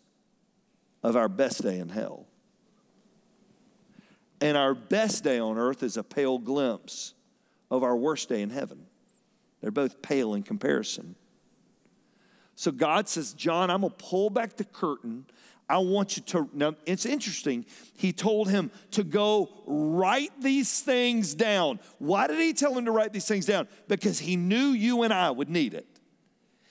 of 1.02 1.16
our 1.16 1.30
best 1.30 1.62
day 1.62 1.78
in 1.78 1.88
hell. 1.88 2.26
And 4.42 4.54
our 4.54 4.74
best 4.74 5.24
day 5.24 5.38
on 5.38 5.56
earth 5.56 5.82
is 5.82 5.96
a 5.96 6.02
pale 6.02 6.36
glimpse 6.36 7.14
of 7.70 7.82
our 7.82 7.96
worst 7.96 8.28
day 8.28 8.42
in 8.42 8.50
heaven. 8.50 8.84
They're 9.62 9.70
both 9.70 10.02
pale 10.02 10.34
in 10.34 10.42
comparison. 10.42 11.14
So 12.54 12.70
God 12.70 13.08
says, 13.08 13.32
John, 13.32 13.70
I'm 13.70 13.80
going 13.80 13.94
to 13.96 14.04
pull 14.04 14.28
back 14.28 14.56
the 14.56 14.64
curtain. 14.64 15.24
I 15.68 15.78
want 15.78 16.16
you 16.16 16.22
to. 16.24 16.48
Now, 16.52 16.74
it's 16.86 17.04
interesting. 17.06 17.66
He 17.96 18.12
told 18.12 18.48
him 18.48 18.70
to 18.92 19.02
go 19.02 19.50
write 19.66 20.30
these 20.40 20.80
things 20.80 21.34
down. 21.34 21.80
Why 21.98 22.28
did 22.28 22.38
he 22.38 22.52
tell 22.52 22.76
him 22.76 22.84
to 22.84 22.92
write 22.92 23.12
these 23.12 23.26
things 23.26 23.46
down? 23.46 23.66
Because 23.88 24.20
he 24.20 24.36
knew 24.36 24.68
you 24.68 25.02
and 25.02 25.12
I 25.12 25.30
would 25.30 25.50
need 25.50 25.74
it. 25.74 25.86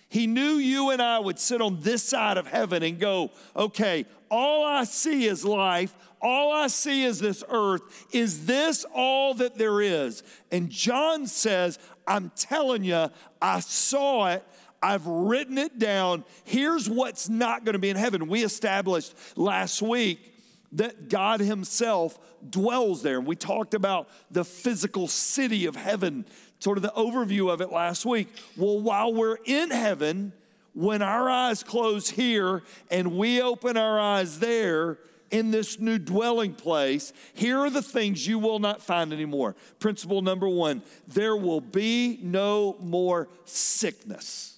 He 0.08 0.28
knew 0.28 0.54
you 0.54 0.92
and 0.92 1.02
I 1.02 1.20
would 1.20 1.38
sit 1.38 1.62
on 1.62 1.82
this 1.82 2.02
side 2.02 2.38
of 2.38 2.48
heaven 2.48 2.84
and 2.84 2.98
go, 3.00 3.32
okay, 3.54 4.06
all 4.32 4.64
I 4.64 4.86
see 4.86 5.26
is 5.26 5.44
life. 5.44 5.94
All 6.22 6.54
I 6.54 6.68
see 6.68 7.04
is 7.04 7.20
this 7.20 7.44
earth. 7.50 7.82
Is 8.14 8.46
this 8.46 8.86
all 8.94 9.34
that 9.34 9.58
there 9.58 9.82
is? 9.82 10.24
And 10.52 10.70
John 10.70 11.28
says, 11.28 11.80
I'm 12.08 12.32
telling 12.36 12.86
you, 12.86 13.10
I 13.42 13.60
saw 13.60 14.28
it. 14.28 14.44
I've 14.86 15.08
written 15.08 15.58
it 15.58 15.80
down. 15.80 16.24
Here's 16.44 16.88
what's 16.88 17.28
not 17.28 17.66
going 17.66 17.74
to 17.74 17.80
be 17.80 17.90
in 17.90 17.98
heaven. 17.98 18.28
We 18.28 18.44
established 18.44 19.16
last 19.36 19.82
week 19.82 20.32
that 20.74 21.10
God 21.10 21.40
Himself 21.40 22.20
dwells 22.48 23.02
there. 23.02 23.18
And 23.18 23.26
we 23.26 23.36
talked 23.36 23.74
about 23.74 24.08
the 24.30 24.46
physical 24.46 25.08
city 25.08 25.66
of 25.66 25.76
heaven 25.76 26.24
sort 26.60 26.78
of 26.78 26.84
the 26.84 26.94
overview 26.96 27.52
of 27.52 27.62
it 27.62 27.72
last 27.72 28.06
week. 28.06 28.28
Well, 28.56 28.80
while 28.80 29.12
we're 29.12 29.40
in 29.46 29.72
heaven, 29.72 30.34
when 30.76 31.02
our 31.02 31.32
eyes 31.32 31.64
close 31.64 32.12
here 32.12 32.62
and 32.92 33.18
we 33.18 33.42
open 33.42 33.78
our 33.78 34.00
eyes 34.00 34.38
there, 34.38 35.00
in 35.32 35.50
this 35.50 35.80
new 35.80 35.98
dwelling 35.98 36.54
place, 36.54 37.12
here 37.34 37.58
are 37.60 37.72
the 37.72 37.82
things 37.82 38.28
you 38.28 38.38
will 38.38 38.60
not 38.60 38.84
find 38.84 39.12
anymore. 39.12 39.56
Principle 39.80 40.22
number 40.22 40.48
one 40.48 40.84
there 41.08 41.36
will 41.36 41.60
be 41.60 42.20
no 42.22 42.78
more 42.80 43.28
sickness. 43.46 44.55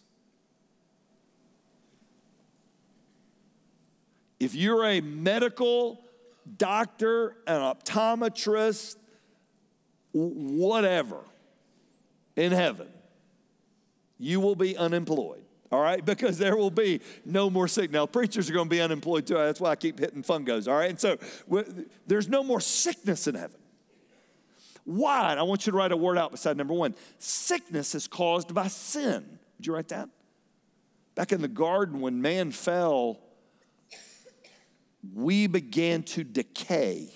If 4.40 4.56
you're 4.56 4.86
a 4.86 5.02
medical 5.02 6.04
doctor, 6.58 7.36
an 7.48 7.62
optometrist, 7.62 8.98
whatever, 10.14 11.20
in 12.36 12.52
heaven, 12.52 12.88
you 14.18 14.40
will 14.40 14.56
be 14.56 14.78
unemployed. 14.78 15.44
All 15.72 15.82
right, 15.82 16.04
because 16.06 16.38
there 16.38 16.56
will 16.56 16.72
be 16.72 17.02
no 17.26 17.50
more 17.50 17.68
sick. 17.68 17.92
Now, 17.92 18.06
preachers 18.06 18.50
are 18.50 18.54
going 18.54 18.68
to 18.68 18.70
be 18.70 18.82
unemployed 18.82 19.28
too. 19.28 19.36
That's 19.36 19.60
why 19.60 19.72
I 19.72 19.76
keep 19.76 20.00
hitting 20.00 20.24
fungos. 20.24 20.68
All 20.68 20.78
right, 20.78 20.90
and 20.90 21.00
so 21.00 21.18
there's 22.06 22.30
no 22.30 22.44
more 22.44 22.62
sickness 22.62 23.28
in 23.28 23.36
heaven. 23.36 23.60
Why? 24.86 25.32
And 25.32 25.40
I 25.40 25.44
want 25.44 25.66
you 25.66 25.72
to 25.72 25.78
write 25.78 25.92
a 25.92 25.98
word 25.98 26.18
out 26.18 26.32
beside 26.32 26.56
number 26.56 26.74
one. 26.74 26.96
Sickness 27.18 27.94
is 27.94 28.08
caused 28.08 28.54
by 28.54 28.68
sin. 28.68 29.40
Did 29.58 29.68
you 29.68 29.74
write 29.74 29.90
that? 29.90 30.08
Back 31.14 31.34
in 31.34 31.42
the 31.42 31.50
garden, 31.50 32.00
when 32.00 32.22
man 32.22 32.52
fell, 32.52 33.20
we 35.14 35.48
began 35.48 36.04
to 36.04 36.24
decay. 36.24 37.10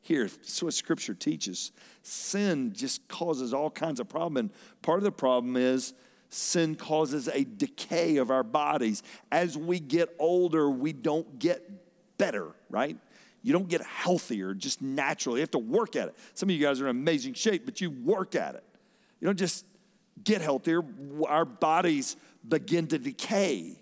Here, 0.00 0.26
that's 0.26 0.62
what 0.62 0.74
Scripture 0.74 1.14
teaches. 1.14 1.72
Sin 2.02 2.72
just 2.74 3.06
causes 3.08 3.52
all 3.52 3.70
kinds 3.70 4.00
of 4.00 4.08
problem, 4.08 4.36
and 4.38 4.50
part 4.82 4.98
of 4.98 5.04
the 5.04 5.12
problem 5.12 5.56
is 5.56 5.92
sin 6.30 6.74
causes 6.74 7.28
a 7.28 7.44
decay 7.44 8.16
of 8.16 8.30
our 8.30 8.42
bodies. 8.42 9.02
As 9.30 9.56
we 9.56 9.80
get 9.80 10.14
older, 10.18 10.70
we 10.70 10.92
don't 10.92 11.38
get 11.38 12.18
better, 12.18 12.52
right? 12.70 12.96
You 13.42 13.52
don't 13.52 13.68
get 13.68 13.82
healthier 13.82 14.54
just 14.54 14.82
naturally. 14.82 15.38
You 15.38 15.42
have 15.42 15.50
to 15.52 15.58
work 15.58 15.96
at 15.96 16.08
it. 16.08 16.16
Some 16.34 16.48
of 16.48 16.54
you 16.54 16.64
guys 16.64 16.80
are 16.80 16.84
in 16.84 16.90
amazing 16.90 17.34
shape, 17.34 17.64
but 17.64 17.80
you 17.80 17.90
work 17.90 18.34
at 18.34 18.54
it. 18.54 18.64
You 19.20 19.26
don't 19.26 19.38
just 19.38 19.64
get 20.22 20.40
healthier. 20.40 20.82
Our 21.26 21.44
bodies 21.44 22.16
begin 22.46 22.86
to 22.88 22.98
decay. 22.98 23.80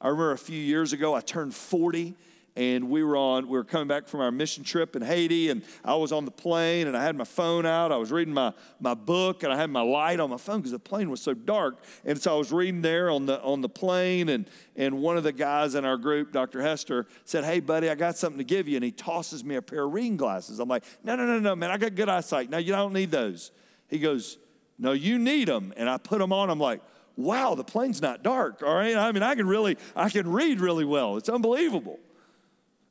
I 0.00 0.08
remember 0.08 0.32
a 0.32 0.38
few 0.38 0.58
years 0.58 0.92
ago, 0.92 1.14
I 1.14 1.20
turned 1.20 1.54
40 1.54 2.14
and 2.56 2.90
we 2.90 3.02
were 3.04 3.16
on 3.16 3.46
we 3.46 3.52
were 3.52 3.64
coming 3.64 3.86
back 3.86 4.08
from 4.08 4.20
our 4.20 4.30
mission 4.30 4.64
trip 4.64 4.96
in 4.96 5.02
haiti 5.02 5.50
and 5.50 5.62
i 5.84 5.94
was 5.94 6.12
on 6.12 6.24
the 6.24 6.30
plane 6.30 6.86
and 6.88 6.96
i 6.96 7.02
had 7.02 7.16
my 7.16 7.24
phone 7.24 7.64
out. 7.64 7.92
I 7.92 7.96
was 7.96 8.10
reading 8.10 8.34
my, 8.34 8.52
my 8.80 8.94
book 8.94 9.42
and 9.42 9.52
i 9.52 9.56
had 9.56 9.70
my 9.70 9.80
light 9.80 10.20
on 10.20 10.30
my 10.30 10.36
phone 10.36 10.58
because 10.58 10.72
the 10.72 10.78
plane 10.78 11.10
was 11.10 11.20
so 11.20 11.34
dark. 11.34 11.82
And 12.04 12.20
so 12.20 12.34
i 12.34 12.38
was 12.38 12.52
reading 12.52 12.82
there 12.82 13.10
on 13.10 13.26
the 13.26 13.40
on 13.42 13.60
the 13.60 13.68
plane 13.68 14.28
and 14.28 14.48
and 14.76 15.00
one 15.00 15.16
of 15.16 15.22
the 15.22 15.32
guys 15.32 15.74
in 15.74 15.84
our 15.84 15.96
group 15.96 16.32
dr 16.32 16.60
hester 16.60 17.06
said 17.24 17.44
hey 17.44 17.60
buddy 17.60 17.88
i 17.88 17.94
got 17.94 18.16
something 18.16 18.38
to 18.38 18.44
give 18.44 18.68
you 18.68 18.76
and 18.76 18.84
he 18.84 18.90
tosses 18.90 19.44
me 19.44 19.54
a 19.54 19.62
pair 19.62 19.84
of 19.84 19.92
reading 19.92 20.16
glasses. 20.16 20.58
I'm 20.58 20.68
like 20.68 20.84
no 21.04 21.16
no 21.16 21.24
no 21.24 21.38
no 21.38 21.56
man 21.56 21.70
i 21.70 21.78
got 21.78 21.94
good 21.94 22.08
eyesight. 22.08 22.50
No 22.50 22.58
you 22.58 22.72
don't 22.72 22.92
need 22.92 23.10
those. 23.10 23.52
He 23.88 23.98
goes 23.98 24.38
no 24.78 24.92
you 24.92 25.18
need 25.18 25.48
them 25.48 25.72
and 25.76 25.88
i 25.88 25.96
put 25.96 26.18
them 26.18 26.32
on. 26.32 26.50
I'm 26.50 26.60
like 26.60 26.80
wow 27.16 27.54
the 27.54 27.64
plane's 27.64 28.00
not 28.00 28.22
dark 28.22 28.62
all 28.62 28.74
right? 28.74 28.96
I 28.96 29.12
mean 29.12 29.22
i 29.22 29.34
can 29.34 29.46
really 29.46 29.76
i 29.94 30.08
can 30.08 30.30
read 30.30 30.60
really 30.60 30.84
well. 30.84 31.16
It's 31.16 31.28
unbelievable 31.28 31.98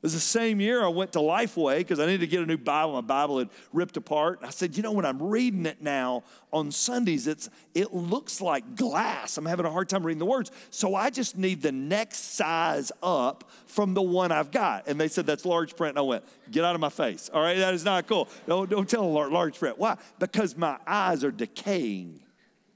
it 0.00 0.04
was 0.04 0.14
the 0.14 0.20
same 0.20 0.62
year 0.62 0.82
I 0.82 0.88
went 0.88 1.12
to 1.12 1.18
Lifeway 1.18 1.76
because 1.76 2.00
I 2.00 2.06
needed 2.06 2.20
to 2.20 2.26
get 2.26 2.40
a 2.40 2.46
new 2.46 2.56
Bible. 2.56 2.94
My 2.94 3.02
Bible 3.02 3.38
had 3.38 3.50
ripped 3.70 3.98
apart. 3.98 4.38
And 4.38 4.46
I 4.46 4.50
said, 4.50 4.74
you 4.74 4.82
know, 4.82 4.92
when 4.92 5.04
I'm 5.04 5.22
reading 5.22 5.66
it 5.66 5.82
now 5.82 6.24
on 6.54 6.72
Sundays, 6.72 7.26
it's 7.26 7.50
it 7.74 7.92
looks 7.92 8.40
like 8.40 8.76
glass. 8.76 9.36
I'm 9.36 9.44
having 9.44 9.66
a 9.66 9.70
hard 9.70 9.90
time 9.90 10.06
reading 10.06 10.18
the 10.18 10.24
words. 10.24 10.50
So 10.70 10.94
I 10.94 11.10
just 11.10 11.36
need 11.36 11.60
the 11.60 11.70
next 11.70 12.34
size 12.34 12.90
up 13.02 13.50
from 13.66 13.92
the 13.92 14.00
one 14.00 14.32
I've 14.32 14.50
got. 14.50 14.88
And 14.88 14.98
they 14.98 15.06
said, 15.06 15.26
that's 15.26 15.44
large 15.44 15.76
print. 15.76 15.90
And 15.90 15.98
I 15.98 16.02
went, 16.08 16.24
get 16.50 16.64
out 16.64 16.74
of 16.74 16.80
my 16.80 16.88
face. 16.88 17.28
All 17.30 17.42
right, 17.42 17.58
that 17.58 17.74
is 17.74 17.84
not 17.84 18.06
cool. 18.06 18.26
Don't, 18.48 18.70
don't 18.70 18.88
tell 18.88 19.04
a 19.04 19.28
large 19.28 19.58
print. 19.58 19.78
Why? 19.78 19.98
Because 20.18 20.56
my 20.56 20.78
eyes 20.86 21.24
are 21.24 21.30
decaying. 21.30 22.20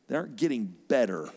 They 0.09 0.17
aren't 0.17 0.37
getting 0.37 0.75
better. 0.89 1.23
You 1.25 1.33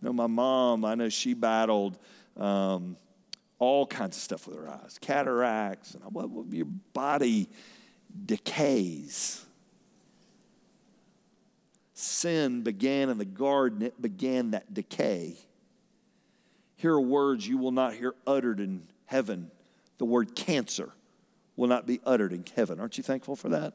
know, 0.00 0.14
my 0.14 0.28
mom, 0.28 0.86
I 0.86 0.94
know 0.94 1.10
she 1.10 1.34
battled. 1.34 1.98
Um, 2.38 2.96
all 3.58 3.86
kinds 3.86 4.16
of 4.16 4.22
stuff 4.22 4.46
with 4.46 4.56
our 4.58 4.68
eyes 4.68 4.98
cataracts, 5.00 5.94
and 5.94 6.04
what, 6.12 6.28
your 6.50 6.66
body 6.92 7.48
decays. 8.24 9.44
Sin 11.94 12.62
began 12.62 13.08
in 13.08 13.18
the 13.18 13.24
garden, 13.24 13.82
it 13.82 14.00
began 14.00 14.50
that 14.50 14.72
decay. 14.74 15.36
Here 16.76 16.92
are 16.92 17.00
words 17.00 17.48
you 17.48 17.56
will 17.56 17.72
not 17.72 17.94
hear 17.94 18.14
uttered 18.26 18.60
in 18.60 18.82
heaven. 19.06 19.50
The 19.98 20.04
word 20.04 20.36
cancer 20.36 20.90
will 21.56 21.68
not 21.68 21.86
be 21.86 22.00
uttered 22.04 22.34
in 22.34 22.44
heaven. 22.54 22.78
Aren't 22.78 22.98
you 22.98 23.02
thankful 23.02 23.34
for 23.34 23.48
that? 23.48 23.72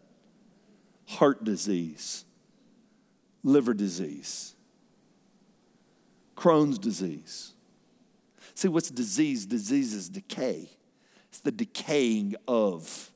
Heart 1.08 1.44
disease, 1.44 2.26
liver 3.44 3.74
disease, 3.74 4.54
Crohn's 6.38 6.78
disease 6.78 7.54
See, 8.56 8.68
what's 8.68 8.90
disease? 8.90 9.46
Disease 9.46 9.94
is 9.94 10.10
decay, 10.10 10.70
it's 11.30 11.40
the 11.40 11.52
decaying 11.52 12.36
of. 12.48 13.10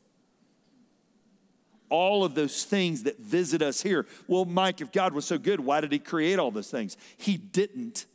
All 1.89 2.25
of 2.25 2.33
those 2.33 2.63
things 2.63 3.03
that 3.03 3.19
visit 3.19 3.61
us 3.61 3.81
here. 3.81 4.07
Well, 4.27 4.43
Mike, 4.43 4.81
if 4.81 4.91
God 4.91 5.13
was 5.13 5.23
so 5.23 5.37
good, 5.37 5.59
why 5.59 5.81
did 5.81 5.91
He 5.91 5.99
create 5.99 6.39
all 6.39 6.49
those 6.49 6.71
things? 6.71 6.97
He 7.15 7.37
didn't. 7.37 8.07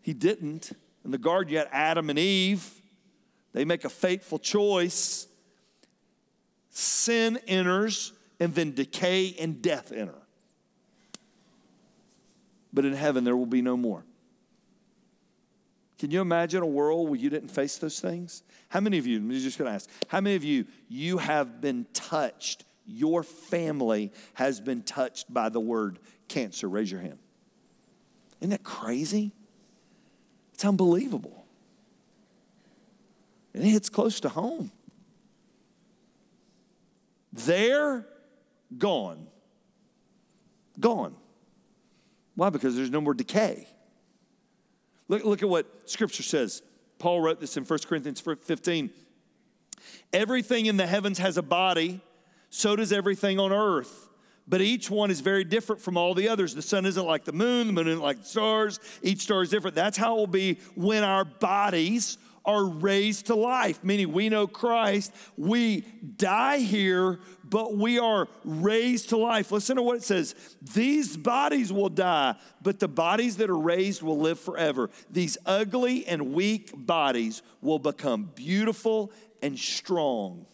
He 0.00 0.14
didn't. 0.14 0.72
In 1.04 1.10
the 1.10 1.18
garden, 1.18 1.52
you 1.52 1.58
had 1.58 1.68
Adam 1.72 2.08
and 2.08 2.18
Eve. 2.18 2.80
They 3.52 3.64
make 3.64 3.84
a 3.84 3.88
fateful 3.88 4.38
choice. 4.38 5.26
Sin 6.70 7.38
enters, 7.48 8.12
and 8.38 8.54
then 8.54 8.74
decay 8.74 9.34
and 9.40 9.60
death 9.60 9.90
enter. 9.90 10.14
But 12.72 12.84
in 12.84 12.92
heaven, 12.92 13.24
there 13.24 13.36
will 13.36 13.46
be 13.46 13.62
no 13.62 13.76
more. 13.76 14.04
Can 15.98 16.12
you 16.12 16.20
imagine 16.20 16.62
a 16.62 16.66
world 16.66 17.08
where 17.08 17.18
you 17.18 17.28
didn't 17.28 17.48
face 17.48 17.76
those 17.78 17.98
things? 17.98 18.42
How 18.68 18.80
many 18.80 18.98
of 18.98 19.06
you, 19.06 19.18
I'm 19.18 19.30
just 19.30 19.58
gonna 19.58 19.70
ask, 19.70 19.90
how 20.06 20.20
many 20.20 20.36
of 20.36 20.44
you, 20.44 20.66
you 20.88 21.18
have 21.18 21.60
been 21.60 21.86
touched, 21.92 22.64
your 22.86 23.22
family 23.22 24.12
has 24.34 24.60
been 24.60 24.82
touched 24.82 25.32
by 25.32 25.48
the 25.48 25.60
word 25.60 25.98
cancer? 26.28 26.68
Raise 26.68 26.90
your 26.90 27.00
hand. 27.00 27.18
Isn't 28.40 28.50
that 28.50 28.62
crazy? 28.62 29.32
It's 30.54 30.64
unbelievable. 30.64 31.44
And 33.52 33.64
it 33.64 33.68
hits 33.68 33.88
close 33.88 34.20
to 34.20 34.28
home. 34.28 34.70
They're 37.32 38.06
gone. 38.76 39.26
Gone. 40.78 41.16
Why? 42.36 42.50
Because 42.50 42.76
there's 42.76 42.90
no 42.90 43.00
more 43.00 43.14
decay. 43.14 43.66
Look, 45.08 45.24
look 45.24 45.42
at 45.42 45.48
what 45.48 45.90
Scripture 45.90 46.22
says. 46.22 46.62
Paul 46.98 47.20
wrote 47.20 47.40
this 47.40 47.56
in 47.56 47.64
1 47.64 47.78
Corinthians 47.86 48.20
15. 48.20 48.90
Everything 50.12 50.66
in 50.66 50.76
the 50.76 50.86
heavens 50.86 51.18
has 51.18 51.36
a 51.36 51.42
body, 51.42 52.00
so 52.50 52.76
does 52.76 52.92
everything 52.92 53.38
on 53.38 53.52
earth. 53.52 54.08
But 54.46 54.62
each 54.62 54.90
one 54.90 55.10
is 55.10 55.20
very 55.20 55.44
different 55.44 55.82
from 55.82 55.98
all 55.98 56.14
the 56.14 56.28
others. 56.28 56.54
The 56.54 56.62
sun 56.62 56.86
isn't 56.86 57.04
like 57.04 57.24
the 57.24 57.32
moon, 57.32 57.66
the 57.66 57.72
moon 57.74 57.88
isn't 57.88 58.02
like 58.02 58.20
the 58.20 58.24
stars. 58.24 58.80
Each 59.02 59.20
star 59.20 59.42
is 59.42 59.50
different. 59.50 59.76
That's 59.76 59.98
how 59.98 60.14
it 60.14 60.18
will 60.18 60.26
be 60.26 60.58
when 60.74 61.04
our 61.04 61.24
bodies 61.24 62.16
are 62.48 62.64
raised 62.64 63.26
to 63.26 63.34
life, 63.34 63.84
meaning 63.84 64.10
we 64.10 64.30
know 64.30 64.46
Christ. 64.46 65.14
We 65.36 65.82
die 66.16 66.60
here, 66.60 67.20
but 67.44 67.76
we 67.76 67.98
are 67.98 68.26
raised 68.42 69.10
to 69.10 69.18
life. 69.18 69.52
Listen 69.52 69.76
to 69.76 69.82
what 69.82 69.98
it 69.98 70.02
says 70.02 70.34
These 70.62 71.18
bodies 71.18 71.70
will 71.70 71.90
die, 71.90 72.36
but 72.62 72.80
the 72.80 72.88
bodies 72.88 73.36
that 73.36 73.50
are 73.50 73.58
raised 73.58 74.02
will 74.02 74.18
live 74.18 74.40
forever. 74.40 74.88
These 75.10 75.36
ugly 75.44 76.06
and 76.06 76.32
weak 76.32 76.72
bodies 76.74 77.42
will 77.60 77.78
become 77.78 78.30
beautiful 78.34 79.12
and 79.42 79.58
strong. 79.58 80.46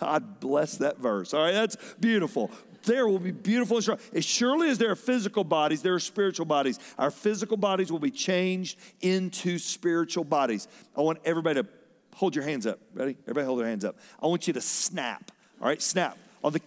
God 0.00 0.40
bless 0.40 0.78
that 0.78 0.98
verse. 0.98 1.32
All 1.32 1.42
right, 1.44 1.52
that's 1.52 1.76
beautiful 2.00 2.50
there 2.84 3.06
will 3.06 3.18
be 3.18 3.30
beautiful 3.30 3.76
and 3.76 3.82
strong. 3.82 3.98
As 4.14 4.24
surely 4.24 4.70
as 4.70 4.78
there 4.78 4.90
are 4.90 4.96
physical 4.96 5.44
bodies, 5.44 5.82
there 5.82 5.94
are 5.94 6.00
spiritual 6.00 6.46
bodies. 6.46 6.78
Our 6.98 7.10
physical 7.10 7.56
bodies 7.56 7.92
will 7.92 7.98
be 7.98 8.10
changed 8.10 8.78
into 9.00 9.58
spiritual 9.58 10.24
bodies. 10.24 10.68
I 10.96 11.02
want 11.02 11.18
everybody 11.24 11.62
to 11.62 11.68
hold 12.14 12.34
your 12.34 12.44
hands 12.44 12.66
up. 12.66 12.78
Ready? 12.94 13.16
Everybody 13.22 13.46
hold 13.46 13.60
their 13.60 13.66
hands 13.66 13.84
up. 13.84 13.96
I 14.22 14.26
want 14.26 14.46
you 14.46 14.52
to 14.54 14.60
snap. 14.60 15.30
All 15.60 15.68
right, 15.68 15.80
snap. 15.80 16.16
On 16.42 16.52
the 16.52 16.60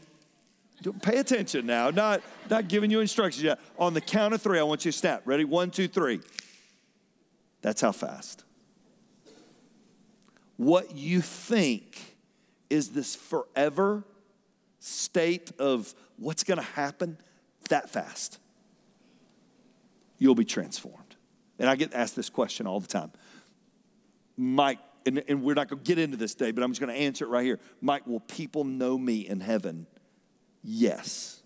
pay 1.01 1.17
attention 1.17 1.65
now, 1.65 1.89
not, 1.89 2.21
not 2.49 2.67
giving 2.67 2.91
you 2.91 2.99
instructions 2.99 3.43
yet. 3.43 3.59
On 3.79 3.93
the 3.93 4.01
count 4.01 4.33
of 4.33 4.41
three, 4.41 4.59
I 4.59 4.63
want 4.63 4.85
you 4.85 4.91
to 4.91 4.97
snap. 4.97 5.21
Ready? 5.25 5.45
One, 5.45 5.71
two, 5.71 5.87
three. 5.87 6.21
That's 7.61 7.81
how 7.81 7.91
fast. 7.91 8.43
What 10.57 10.95
you 10.95 11.21
think 11.21 12.17
is 12.69 12.89
this 12.89 13.15
forever 13.15 14.03
state 14.83 15.51
of 15.59 15.95
what's 16.17 16.43
going 16.43 16.57
to 16.57 16.63
happen 16.63 17.17
that 17.69 17.89
fast, 17.89 18.39
you'll 20.17 20.35
be 20.35 20.45
transformed. 20.45 21.15
And 21.57 21.69
I 21.69 21.75
get 21.75 21.93
asked 21.93 22.15
this 22.15 22.29
question 22.29 22.67
all 22.67 22.79
the 22.81 22.87
time. 22.87 23.11
Mike, 24.35 24.79
and, 25.05 25.23
and 25.27 25.41
we're 25.41 25.53
not 25.53 25.69
going 25.69 25.81
to 25.81 25.85
get 25.85 25.99
into 25.99 26.17
this 26.17 26.35
today, 26.35 26.51
but 26.51 26.63
I'm 26.63 26.71
just 26.71 26.81
going 26.81 26.93
to 26.93 26.99
answer 26.99 27.25
it 27.25 27.29
right 27.29 27.45
here. 27.45 27.59
Mike, 27.79 28.05
will 28.05 28.19
people 28.19 28.65
know 28.65 28.97
me 28.97 29.27
in 29.27 29.39
heaven? 29.39 29.87
Yes. 30.63 31.41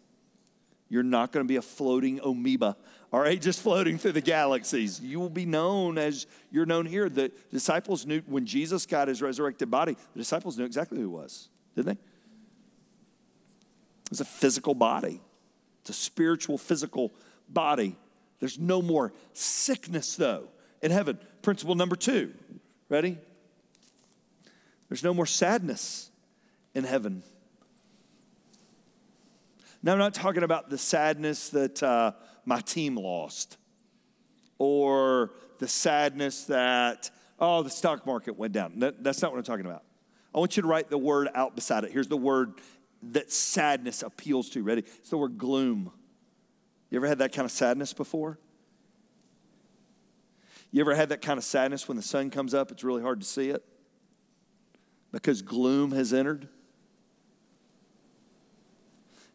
You're 0.89 1.03
not 1.03 1.31
going 1.31 1.45
to 1.45 1.47
be 1.47 1.57
a 1.57 1.61
floating 1.61 2.19
amoeba, 2.23 2.75
all 3.11 3.19
right, 3.19 3.39
just 3.41 3.61
floating 3.61 3.99
through 3.99 4.13
the 4.13 4.21
galaxies. 4.21 4.99
You 4.99 5.19
will 5.19 5.29
be 5.29 5.45
known 5.45 5.97
as 5.99 6.25
you're 6.49 6.65
known 6.65 6.87
here. 6.87 7.09
The 7.09 7.31
disciples 7.51 8.05
knew 8.05 8.21
when 8.25 8.45
Jesus 8.47 8.87
got 8.87 9.09
his 9.09 9.21
resurrected 9.21 9.69
body, 9.69 9.95
the 10.13 10.19
disciples 10.19 10.57
knew 10.57 10.65
exactly 10.65 10.97
who 10.97 11.03
he 11.03 11.07
was, 11.07 11.49
didn't 11.75 11.95
they? 11.95 12.16
It's 14.11 14.21
a 14.21 14.25
physical 14.25 14.73
body, 14.73 15.21
it's 15.81 15.89
a 15.89 15.93
spiritual, 15.93 16.57
physical 16.57 17.13
body. 17.49 17.95
There's 18.39 18.59
no 18.59 18.83
more 18.83 19.13
sickness, 19.33 20.15
though, 20.15 20.49
in 20.81 20.91
heaven. 20.91 21.17
Principle 21.41 21.73
number 21.73 21.95
two. 21.95 22.33
Ready? 22.87 23.17
There's 24.89 25.03
no 25.03 25.13
more 25.13 25.25
sadness 25.25 26.11
in 26.75 26.83
heaven. 26.83 27.23
Now, 29.83 29.93
I'm 29.93 29.99
not 29.99 30.13
talking 30.13 30.43
about 30.43 30.69
the 30.69 30.77
sadness 30.77 31.49
that 31.49 31.81
uh, 31.81 32.11
my 32.45 32.61
team 32.61 32.95
lost 32.95 33.57
or 34.59 35.31
the 35.59 35.67
sadness 35.67 36.45
that, 36.45 37.09
oh, 37.39 37.63
the 37.63 37.69
stock 37.69 38.05
market 38.05 38.37
went 38.37 38.53
down. 38.53 38.79
That, 38.79 39.03
that's 39.03 39.21
not 39.21 39.31
what 39.31 39.37
I'm 39.37 39.43
talking 39.43 39.65
about. 39.65 39.83
I 40.33 40.39
want 40.39 40.55
you 40.55 40.61
to 40.61 40.67
write 40.67 40.89
the 40.89 40.97
word 40.97 41.29
out 41.33 41.55
beside 41.55 41.83
it. 41.83 41.91
Here's 41.91 42.07
the 42.07 42.17
word 42.17 42.53
that 43.03 43.31
sadness 43.31 44.03
appeals 44.03 44.49
to. 44.49 44.63
Ready? 44.63 44.81
It's 44.81 45.09
the 45.09 45.17
word 45.17 45.37
gloom. 45.37 45.91
You 46.89 46.97
ever 46.97 47.07
had 47.07 47.19
that 47.19 47.33
kind 47.33 47.45
of 47.45 47.51
sadness 47.51 47.93
before? 47.93 48.39
You 50.71 50.81
ever 50.81 50.95
had 50.95 51.09
that 51.09 51.21
kind 51.21 51.37
of 51.37 51.43
sadness 51.43 51.87
when 51.87 51.97
the 51.97 52.03
sun 52.03 52.29
comes 52.29 52.53
up? 52.53 52.71
It's 52.71 52.83
really 52.83 53.01
hard 53.01 53.21
to 53.21 53.25
see 53.25 53.49
it 53.49 53.63
because 55.11 55.41
gloom 55.41 55.91
has 55.91 56.13
entered. 56.13 56.47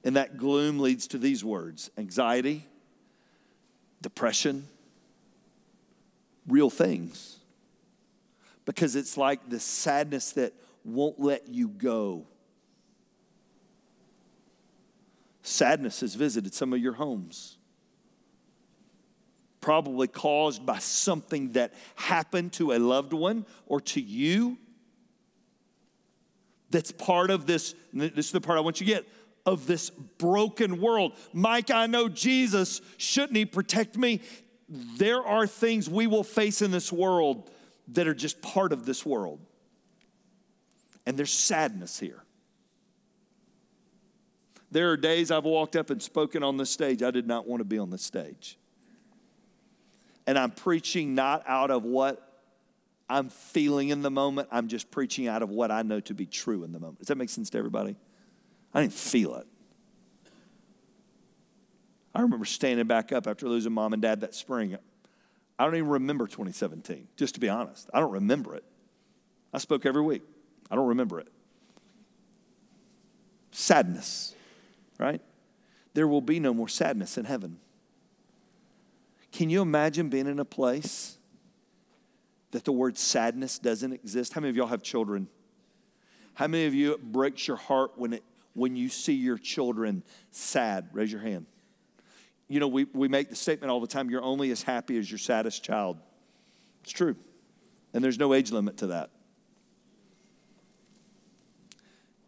And 0.05 0.17
that 0.17 0.37
gloom 0.37 0.81
leads 0.81 1.07
to 1.09 1.19
these 1.19 1.45
words 1.45 1.91
anxiety, 1.97 2.67
depression, 4.01 4.67
real 6.47 6.71
things. 6.71 7.39
Because 8.65 8.95
it's 8.95 9.17
like 9.17 9.49
the 9.49 9.59
sadness 9.59 10.33
that 10.33 10.53
won't 10.85 11.19
let 11.19 11.49
you 11.49 11.69
go. 11.69 12.27
Sadness 15.43 16.01
has 16.01 16.15
visited 16.15 16.55
some 16.55 16.73
of 16.73 16.79
your 16.79 16.95
homes. 16.95 17.59
Probably 19.61 20.09
caused 20.09 20.65
by 20.65 20.79
something 20.79 21.53
that 21.53 21.75
happened 21.95 22.53
to 22.55 22.73
a 22.73 22.79
loved 22.79 23.13
one 23.13 23.47
or 23.67 23.81
to 23.81 24.01
you. 24.01 24.59
That's 26.71 26.91
part 26.91 27.31
of 27.31 27.47
this. 27.47 27.75
This 27.93 28.27
is 28.27 28.33
the 28.33 28.41
part 28.41 28.59
I 28.59 28.61
want 28.63 28.81
you 28.81 28.87
to 28.87 28.93
get 28.93 29.09
of 29.45 29.67
this 29.67 29.91
broken 29.91 30.81
world. 30.81 31.13
Mike, 31.33 31.71
I 31.71 31.87
know 31.87 32.09
Jesus. 32.09 32.81
Shouldn't 32.97 33.37
he 33.37 33.45
protect 33.45 33.97
me? 33.97 34.21
There 34.69 35.23
are 35.23 35.47
things 35.47 35.91
we 35.91 36.07
will 36.07 36.25
face 36.25 36.63
in 36.63 36.71
this 36.71 36.93
world 36.93 37.51
that 37.89 38.07
are 38.07 38.15
just 38.15 38.41
part 38.41 38.73
of 38.73 38.87
this 38.87 39.05
world. 39.05 39.41
And 41.05 41.19
there's 41.19 41.33
sadness 41.33 41.99
here. 41.99 42.22
There 44.73 44.91
are 44.91 44.97
days 44.97 45.31
I've 45.31 45.45
walked 45.45 45.77
up 45.77 45.91
and 45.91 46.03
spoken 46.03 46.43
on 46.43 46.57
this 46.57 46.71
stage. 46.71 47.03
I 47.03 47.11
did 47.11 47.27
not 47.27 47.47
want 47.47 47.61
to 47.61 47.65
be 47.65 47.79
on 47.79 47.91
this 47.91 48.03
stage. 48.03 48.57
And 50.27 50.39
I'm 50.39 50.51
preaching 50.51 51.15
not 51.15 51.43
out 51.47 51.71
of 51.71 51.85
what 51.85 52.27
I'm 53.11 53.29
feeling 53.29 53.91
in 53.91 54.01
the 54.01 54.11
moment, 54.11 54.49
I'm 54.51 54.69
just 54.69 54.91
preaching 54.91 55.29
out 55.29 55.43
of 55.43 55.51
what 55.51 55.71
I 55.71 55.83
know 55.83 56.01
to 56.01 56.15
be 56.15 56.25
true 56.25 56.65
in 56.65 56.73
the 56.73 56.81
moment. 56.81 57.01
Does 57.01 57.09
that 57.09 57.19
make 57.19 57.29
sense 57.29 57.51
to 57.51 57.59
everybody? 57.59 57.97
I 58.73 58.81
didn't 58.81 58.95
feel 58.95 59.35
it. 59.35 59.47
I 62.15 62.23
remember 62.23 62.47
standing 62.47 62.87
back 62.87 63.13
up 63.13 63.27
after 63.27 63.47
losing 63.47 63.73
mom 63.73 63.93
and 63.93 64.01
dad 64.01 64.23
that 64.23 64.35
spring. 64.35 64.79
I 65.59 65.65
don't 65.67 65.75
even 65.75 65.91
remember 65.91 66.27
2017, 66.27 67.09
just 67.19 67.35
to 67.35 67.41
be 67.41 67.51
honest. 67.51 67.91
I 67.93 68.01
don't 68.01 68.13
remember 68.13 68.55
it. 68.55 68.65
I 69.53 69.59
spoke 69.59 69.85
every 69.85 70.03
week. 70.03 70.23
I 70.71 70.77
don't 70.77 70.89
remember 70.89 71.21
it. 71.21 71.29
Sadness 73.51 74.35
right? 75.03 75.21
There 75.95 76.07
will 76.07 76.21
be 76.21 76.39
no 76.41 76.55
more 76.55 76.69
sadness 76.69 77.19
in 77.19 77.25
heaven. 77.25 77.59
Can 79.33 79.51
you 79.51 79.61
imagine 79.61 80.09
being 80.09 80.27
in 80.27 80.39
a 80.39 80.45
place 80.45 81.19
that 82.53 82.65
the 82.65 82.73
word 82.73 82.97
sadness 82.97 83.59
doesn't 83.59 83.93
exist? 83.93 84.33
How 84.33 84.41
many 84.41 84.51
of 84.51 84.57
y'all 84.57 84.69
have 84.69 84.83
children? 84.83 85.29
How 86.35 86.47
many 86.47 86.67
of 86.67 86.75
you 86.75 86.93
it 86.93 87.03
breaks 87.03 87.47
your 87.49 87.57
heart 87.57 87.93
when 87.97 88.15
it 88.15 88.23
when 88.55 88.77
you 88.77 88.89
see 88.89 89.15
your 89.15 89.39
children 89.39 90.03
sad? 90.31 90.89
Raise 90.93 91.11
your 91.11 91.23
hand. 91.23 91.47
You 92.49 92.61
know, 92.61 92.69
we, 92.69 92.85
we 92.93 93.09
make 93.09 93.31
the 93.31 93.37
statement 93.37 93.71
all 93.71 93.81
the 93.81 93.87
time 93.87 94.11
you're 94.11 94.23
only 94.23 94.51
as 94.51 94.63
happy 94.63 94.99
as 94.99 95.11
your 95.11 95.19
saddest 95.19 95.65
child. 95.65 95.97
It's 96.83 96.93
true. 96.93 97.17
And 97.95 98.05
there's 98.05 98.19
no 98.19 98.35
age 98.35 98.53
limit 98.53 98.77
to 98.79 98.89
that 98.89 99.11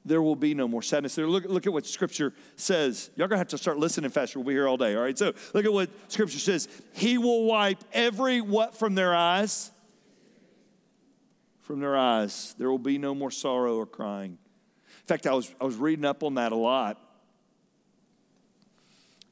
there 0.04 0.20
will 0.20 0.36
be 0.36 0.54
no 0.54 0.68
more 0.68 0.82
sadness. 0.82 1.14
There, 1.14 1.26
Look, 1.26 1.44
look 1.46 1.66
at 1.66 1.72
what 1.72 1.86
Scripture 1.86 2.34
says. 2.56 3.10
Y'all 3.16 3.26
gonna 3.26 3.38
have 3.38 3.48
to 3.48 3.58
start 3.58 3.78
listening 3.78 4.10
faster. 4.10 4.38
We'll 4.38 4.48
be 4.48 4.52
here 4.52 4.68
all 4.68 4.76
day. 4.76 4.94
All 4.94 5.02
right. 5.02 5.16
So 5.16 5.32
look 5.54 5.64
at 5.64 5.72
what 5.72 5.90
Scripture 6.08 6.38
says. 6.38 6.68
He 6.92 7.16
will 7.16 7.44
wipe 7.44 7.82
every 7.92 8.40
what 8.40 8.76
from 8.76 8.94
their 8.94 9.14
eyes. 9.14 9.70
From 11.62 11.80
their 11.80 11.96
eyes, 11.96 12.54
there 12.58 12.70
will 12.70 12.78
be 12.78 12.98
no 12.98 13.14
more 13.14 13.30
sorrow 13.30 13.76
or 13.76 13.86
crying. 13.86 14.32
In 14.32 15.06
fact, 15.06 15.26
I 15.26 15.32
was 15.32 15.54
I 15.58 15.64
was 15.64 15.76
reading 15.76 16.04
up 16.04 16.22
on 16.22 16.34
that 16.34 16.52
a 16.52 16.56
lot. 16.56 17.00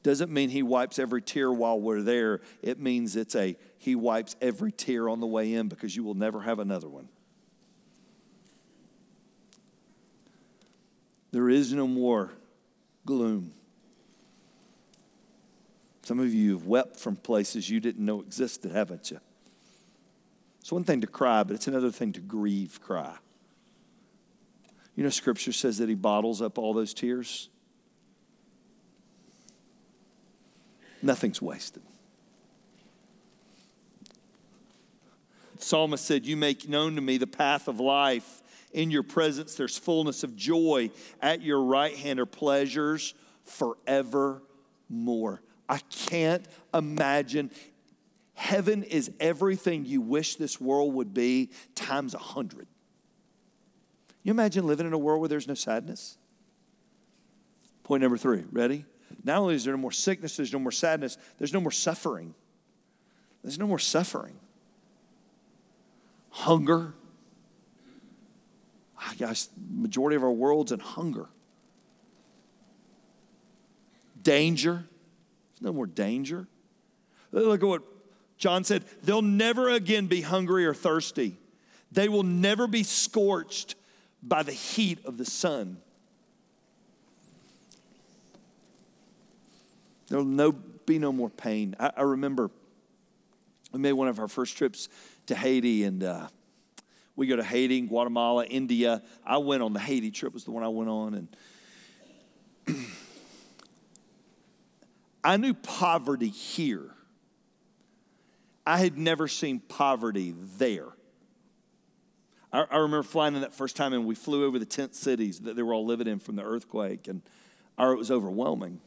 Doesn't 0.03 0.33
mean 0.33 0.49
he 0.49 0.63
wipes 0.63 0.99
every 0.99 1.23
tear 1.23 1.53
while 1.53 1.79
we're 1.79 2.03
there. 2.03 2.41
It 2.63 2.81
means 2.81 3.15
it's 3.15 3.37
a 3.37 3.57
he 3.79 3.95
wipes 3.95 4.37
every 4.41 4.73
tear 4.73 5.09
on 5.09 5.21
the 5.21 5.27
way 5.27 5.53
in 5.53 5.69
because 5.69 5.95
you 5.95 6.03
will 6.03 6.15
never 6.15 6.41
have 6.41 6.59
another 6.59 6.89
one. 6.89 7.09
There 11.33 11.49
is 11.49 11.73
no 11.73 11.87
more 11.88 12.31
gloom. 13.07 13.53
Some 16.03 16.21
of 16.21 16.33
you 16.35 16.53
have 16.53 16.66
wept 16.66 16.99
from 16.99 17.16
places 17.16 17.71
you 17.71 17.81
didn't 17.81 18.05
know 18.05 18.21
existed, 18.21 18.73
haven't 18.73 19.11
you? 19.11 19.21
It's 20.61 20.71
one 20.71 20.85
thing 20.85 21.01
to 21.01 21.07
cry, 21.07 21.42
but 21.42 21.55
it's 21.55 21.66
another 21.66 21.90
thing 21.90 22.12
to 22.12 22.21
grieve 22.21 22.81
cry. 22.81 23.16
You 24.95 25.05
know, 25.05 25.11
Scripture 25.11 25.53
says 25.53 25.79
that 25.79 25.88
He 25.88 25.95
bottles 25.95 26.42
up 26.42 26.59
all 26.59 26.75
those 26.75 26.92
tears. 26.92 27.49
Nothing's 31.01 31.40
wasted. 31.40 31.83
The 35.57 35.64
psalmist 35.64 36.05
said, 36.05 36.27
You 36.27 36.37
make 36.37 36.68
known 36.68 36.95
to 36.97 37.01
me 37.01 37.16
the 37.16 37.27
path 37.27 37.68
of 37.68 37.81
life. 37.81 38.42
In 38.73 38.91
your 38.91 39.03
presence, 39.03 39.55
there's 39.55 39.77
fullness 39.77 40.25
of 40.25 40.35
joy. 40.35 40.91
At 41.21 41.43
your 41.43 41.63
right 41.63 41.95
hand 41.95 42.19
are 42.21 42.27
pleasures 42.27 43.15
forevermore. 43.45 45.43
I 45.69 45.79
can't 45.91 46.45
imagine. 46.73 47.51
Heaven 48.35 48.83
is 48.83 49.11
everything 49.21 49.85
you 49.85 50.01
wish 50.01 50.37
this 50.37 50.61
world 50.61 50.95
would 50.95 51.13
be 51.13 51.51
times 51.75 52.15
a 52.15 52.19
hundred. 52.19 52.67
You 54.23 54.31
imagine 54.31 54.67
living 54.67 54.87
in 54.87 54.93
a 54.93 54.99
world 54.99 55.21
where 55.21 55.29
there's 55.29 55.49
no 55.49 55.55
sadness? 55.55 56.17
Point 57.83 58.03
number 58.03 58.17
three, 58.17 58.45
ready? 58.53 58.85
Not 59.25 59.39
only 59.39 59.55
is 59.55 59.65
there 59.65 59.75
no 59.75 59.81
more 59.81 59.93
sickness, 59.93 60.37
there's 60.37 60.53
no 60.53 60.59
more 60.59 60.73
sadness, 60.73 61.19
there's 61.39 61.53
no 61.53 61.61
more 61.61 61.71
suffering. 61.71 62.35
There's 63.43 63.59
no 63.59 63.67
more 63.67 63.79
suffering. 63.79 64.35
Hunger. 66.31 66.95
Guess 69.19 69.51
majority 69.71 70.17
of 70.17 70.23
our 70.23 70.33
world's 70.33 70.73
in 70.73 70.81
hunger. 70.81 71.27
Danger. 74.23 74.85
There's 75.53 75.62
no 75.62 75.73
more 75.73 75.87
danger. 75.87 76.47
Look 77.31 77.62
at 77.62 77.67
what 77.67 77.83
John 78.38 78.65
said. 78.65 78.85
They'll 79.03 79.23
never 79.23 79.69
again 79.69 80.07
be 80.07 80.21
hungry 80.21 80.67
or 80.67 80.75
thirsty. 80.75 81.37
They 81.91 82.09
will 82.09 82.23
never 82.23 82.67
be 82.67 82.83
scorched 82.83 83.75
by 84.23 84.43
the 84.43 84.53
heat 84.53 85.05
of 85.05 85.19
the 85.19 85.25
sun. 85.25 85.79
There'll 90.09 90.25
no, 90.25 90.53
be 90.53 90.99
no 90.99 91.12
more 91.12 91.31
pain. 91.31 91.75
I, 91.79 91.93
I 91.97 92.03
remember 92.03 92.51
we 93.73 93.79
made 93.79 93.93
one 93.95 94.09
of 94.09 94.19
our 94.19 94.29
first 94.29 94.57
trips 94.57 94.88
to 95.27 95.35
Haiti, 95.35 95.85
and 95.85 96.05
uh, 96.05 96.29
we 97.23 97.29
go 97.29 97.37
to 97.37 97.45
Haiti, 97.45 97.81
Guatemala, 97.83 98.45
India. 98.45 99.01
I 99.25 99.39
went 99.39 99.63
on 99.63 99.73
the 99.73 99.79
Haiti 99.79 100.11
trip, 100.11 100.35
was 100.35 100.43
the 100.43 100.51
one 100.51 100.65
I 100.65 100.69
went 100.69 100.91
on, 100.91 101.29
and 102.67 102.77
I 105.23 105.37
knew 105.37 105.55
poverty 105.55 106.27
here. 106.27 106.97
I 108.67 108.79
had 108.79 108.99
never 108.99 109.29
seen 109.29 109.61
poverty 109.61 110.35
there. 110.59 110.89
I, 112.53 112.65
I 112.69 112.79
remember 112.79 113.05
flying 113.05 113.37
in 113.37 113.43
that 113.43 113.55
first 113.55 113.77
time, 113.77 113.93
and 113.93 114.05
we 114.05 114.17
flew 114.17 114.45
over 114.45 114.59
the 114.59 114.67
tent 114.67 114.97
cities 114.97 115.39
that 115.43 115.55
they 115.55 115.63
were 115.63 115.75
all 115.75 115.87
living 115.87 116.09
in 116.09 116.19
from 116.19 116.35
the 116.35 116.43
earthquake, 116.43 117.07
and 117.07 117.23
our, 117.79 117.93
it 117.93 117.99
was 117.99 118.11
overwhelming. 118.11 118.81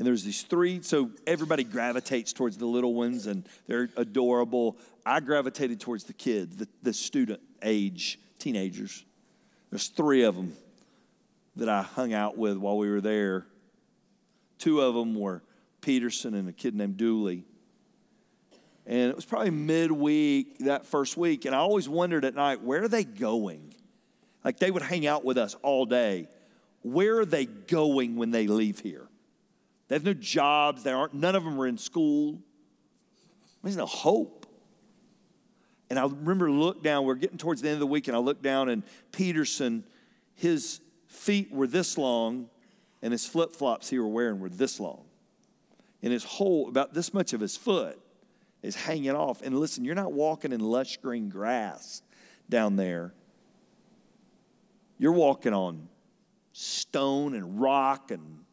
And 0.00 0.06
there's 0.06 0.24
these 0.24 0.44
three, 0.44 0.80
so 0.80 1.10
everybody 1.26 1.62
gravitates 1.62 2.32
towards 2.32 2.56
the 2.56 2.64
little 2.64 2.94
ones, 2.94 3.26
and 3.26 3.46
they're 3.66 3.90
adorable. 3.98 4.78
I 5.04 5.20
gravitated 5.20 5.78
towards 5.78 6.04
the 6.04 6.14
kids, 6.14 6.56
the, 6.56 6.66
the 6.82 6.94
student 6.94 7.38
age 7.62 8.18
teenagers. 8.38 9.04
There's 9.68 9.88
three 9.88 10.22
of 10.22 10.36
them 10.36 10.54
that 11.56 11.68
I 11.68 11.82
hung 11.82 12.14
out 12.14 12.38
with 12.38 12.56
while 12.56 12.78
we 12.78 12.88
were 12.88 13.02
there. 13.02 13.44
Two 14.56 14.80
of 14.80 14.94
them 14.94 15.14
were 15.14 15.42
Peterson 15.82 16.32
and 16.32 16.48
a 16.48 16.52
kid 16.54 16.74
named 16.74 16.96
Dooley. 16.96 17.44
And 18.86 19.10
it 19.10 19.14
was 19.14 19.26
probably 19.26 19.50
midweek 19.50 20.60
that 20.60 20.86
first 20.86 21.18
week. 21.18 21.44
And 21.44 21.54
I 21.54 21.58
always 21.58 21.90
wondered 21.90 22.24
at 22.24 22.34
night, 22.34 22.62
where 22.62 22.84
are 22.84 22.88
they 22.88 23.04
going? 23.04 23.74
Like 24.46 24.60
they 24.60 24.70
would 24.70 24.80
hang 24.80 25.06
out 25.06 25.26
with 25.26 25.36
us 25.36 25.56
all 25.60 25.84
day. 25.84 26.26
Where 26.80 27.18
are 27.18 27.26
they 27.26 27.44
going 27.44 28.16
when 28.16 28.30
they 28.30 28.46
leave 28.46 28.78
here? 28.78 29.09
They 29.90 29.96
have 29.96 30.04
no 30.04 30.14
jobs. 30.14 30.84
They 30.84 30.92
aren't, 30.92 31.14
none 31.14 31.34
of 31.34 31.42
them 31.42 31.60
are 31.60 31.66
in 31.66 31.76
school. 31.76 32.38
There's 33.64 33.76
no 33.76 33.86
hope. 33.86 34.46
And 35.90 35.98
I 35.98 36.04
remember 36.04 36.48
look 36.48 36.80
down, 36.80 37.04
we're 37.04 37.16
getting 37.16 37.38
towards 37.38 37.60
the 37.60 37.68
end 37.68 37.74
of 37.74 37.80
the 37.80 37.88
week, 37.88 38.06
and 38.06 38.16
I 38.16 38.20
looked 38.20 38.44
down 38.44 38.68
and 38.68 38.84
Peterson, 39.10 39.82
his 40.36 40.80
feet 41.08 41.50
were 41.50 41.66
this 41.66 41.98
long, 41.98 42.48
and 43.02 43.10
his 43.10 43.26
flip 43.26 43.52
flops 43.52 43.90
he 43.90 43.98
were 43.98 44.06
wearing 44.06 44.38
were 44.38 44.48
this 44.48 44.78
long. 44.78 45.06
And 46.04 46.12
his 46.12 46.22
whole, 46.22 46.68
about 46.68 46.94
this 46.94 47.12
much 47.12 47.32
of 47.32 47.40
his 47.40 47.56
foot, 47.56 47.98
is 48.62 48.76
hanging 48.76 49.10
off. 49.10 49.42
And 49.42 49.58
listen, 49.58 49.84
you're 49.84 49.96
not 49.96 50.12
walking 50.12 50.52
in 50.52 50.60
lush 50.60 50.98
green 50.98 51.30
grass 51.30 52.02
down 52.48 52.76
there. 52.76 53.12
You're 54.98 55.10
walking 55.10 55.52
on 55.52 55.88
stone 56.52 57.34
and 57.34 57.60
rock 57.60 58.12
and 58.12 58.44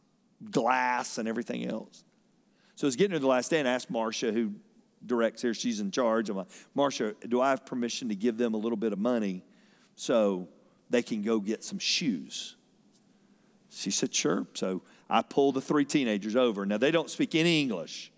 glass 0.52 1.18
and 1.18 1.28
everything 1.28 1.66
else. 1.66 2.04
So 2.76 2.88
it's 2.88 2.96
getting 2.96 3.14
to 3.14 3.20
the 3.20 3.28
last 3.28 3.50
day, 3.50 3.60
and 3.60 3.68
I 3.68 3.72
asked 3.72 3.90
Marcia, 3.90 4.32
who 4.32 4.54
directs 5.06 5.42
here, 5.42 5.54
she's 5.54 5.80
in 5.80 5.92
charge. 5.92 6.30
I'm 6.30 6.38
like, 6.38 6.48
Marcia, 6.76 7.16
do 7.28 7.42
I 7.42 7.50
have 7.50 7.66
permission 7.66 8.10
to 8.10 8.16
give 8.16 8.38
them 8.38 8.54
a 8.54 8.58
little 8.58 8.78
bit 8.78 8.94
of 8.94 9.00
money 9.00 9.44
so 9.96 10.48
they 10.90 11.02
can 11.02 11.22
go 11.22 11.40
get 11.40 11.64
some 11.64 11.80
shoes? 11.80 12.56
She 13.70 13.92
said, 13.92 14.14
sure. 14.14 14.48
So 14.54 14.82
I 15.10 15.22
pulled 15.22 15.56
the 15.56 15.62
three 15.62 15.86
teenagers 15.86 16.36
over. 16.36 16.66
Now, 16.66 16.78
they 16.78 16.92
don't 16.92 17.10
speak 17.10 17.36
any 17.36 17.62
English 17.62 18.12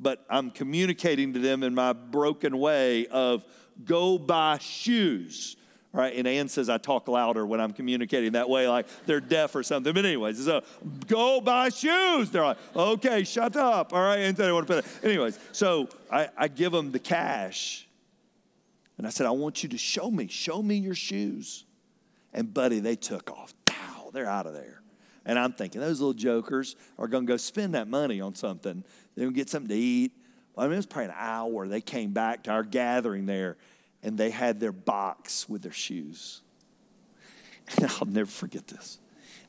but 0.00 0.24
I'm 0.30 0.50
communicating 0.50 1.34
to 1.34 1.38
them 1.38 1.62
in 1.62 1.74
my 1.74 1.92
broken 1.92 2.58
way 2.58 3.06
of 3.06 3.44
go 3.84 4.18
buy 4.18 4.58
shoes. 4.58 5.56
Right, 5.92 6.14
and 6.14 6.28
Ann 6.28 6.48
says 6.48 6.68
I 6.68 6.78
talk 6.78 7.08
louder 7.08 7.44
when 7.44 7.60
I'm 7.60 7.72
communicating 7.72 8.32
that 8.32 8.48
way, 8.48 8.68
like 8.68 8.86
they're 9.06 9.20
deaf 9.20 9.56
or 9.56 9.64
something. 9.64 9.92
But 9.92 10.04
anyways, 10.04 10.44
so 10.44 10.62
go 11.08 11.40
buy 11.40 11.68
shoes. 11.70 12.30
They're 12.30 12.44
like, 12.44 12.58
okay, 12.76 13.24
shut 13.24 13.56
up. 13.56 13.92
All 13.92 14.00
right, 14.00 14.20
and 14.20 14.36
they 14.36 14.52
want 14.52 14.68
to 14.68 14.74
put 14.74 14.84
it. 14.84 15.04
Anyways, 15.04 15.36
so 15.50 15.88
I, 16.08 16.28
I 16.36 16.46
give 16.46 16.70
them 16.70 16.92
the 16.92 17.00
cash, 17.00 17.88
and 18.98 19.06
I 19.06 19.10
said, 19.10 19.26
I 19.26 19.32
want 19.32 19.64
you 19.64 19.68
to 19.70 19.78
show 19.78 20.12
me, 20.12 20.28
show 20.28 20.62
me 20.62 20.76
your 20.76 20.94
shoes. 20.94 21.64
And 22.32 22.54
buddy, 22.54 22.78
they 22.78 22.94
took 22.94 23.30
off. 23.32 23.52
Pow, 23.64 24.10
they're 24.12 24.28
out 24.28 24.46
of 24.46 24.54
there. 24.54 24.82
And 25.26 25.38
I'm 25.38 25.52
thinking, 25.52 25.80
those 25.80 26.00
little 26.00 26.14
jokers 26.14 26.76
are 26.98 27.08
going 27.08 27.26
to 27.26 27.32
go 27.32 27.36
spend 27.36 27.74
that 27.74 27.88
money 27.88 28.20
on 28.20 28.34
something 28.34 28.84
They're 29.14 29.24
going 29.24 29.34
to 29.34 29.40
get 29.40 29.50
something 29.50 29.68
to 29.68 29.74
eat. 29.74 30.12
I 30.56 30.64
mean, 30.64 30.74
it 30.74 30.76
was 30.76 30.86
probably 30.86 31.06
an 31.06 31.14
hour. 31.16 31.68
They 31.68 31.80
came 31.80 32.12
back 32.12 32.44
to 32.44 32.50
our 32.50 32.62
gathering 32.62 33.26
there, 33.26 33.56
and 34.02 34.16
they 34.16 34.30
had 34.30 34.60
their 34.60 34.72
box 34.72 35.48
with 35.48 35.62
their 35.62 35.72
shoes. 35.72 36.42
And 37.76 37.86
I'll 38.00 38.06
never 38.06 38.30
forget 38.30 38.66
this. 38.66 38.98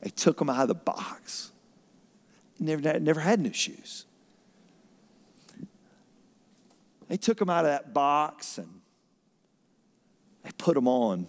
They 0.00 0.10
took 0.10 0.38
them 0.38 0.50
out 0.50 0.62
of 0.62 0.68
the 0.68 0.74
box. 0.74 1.52
Never, 2.58 2.98
never 3.00 3.20
had 3.20 3.40
new 3.40 3.52
shoes. 3.52 4.04
They 7.08 7.16
took 7.16 7.38
them 7.38 7.50
out 7.50 7.64
of 7.64 7.70
that 7.70 7.92
box 7.92 8.58
and 8.58 8.80
they 10.42 10.50
put 10.58 10.74
them 10.74 10.88
on, 10.88 11.28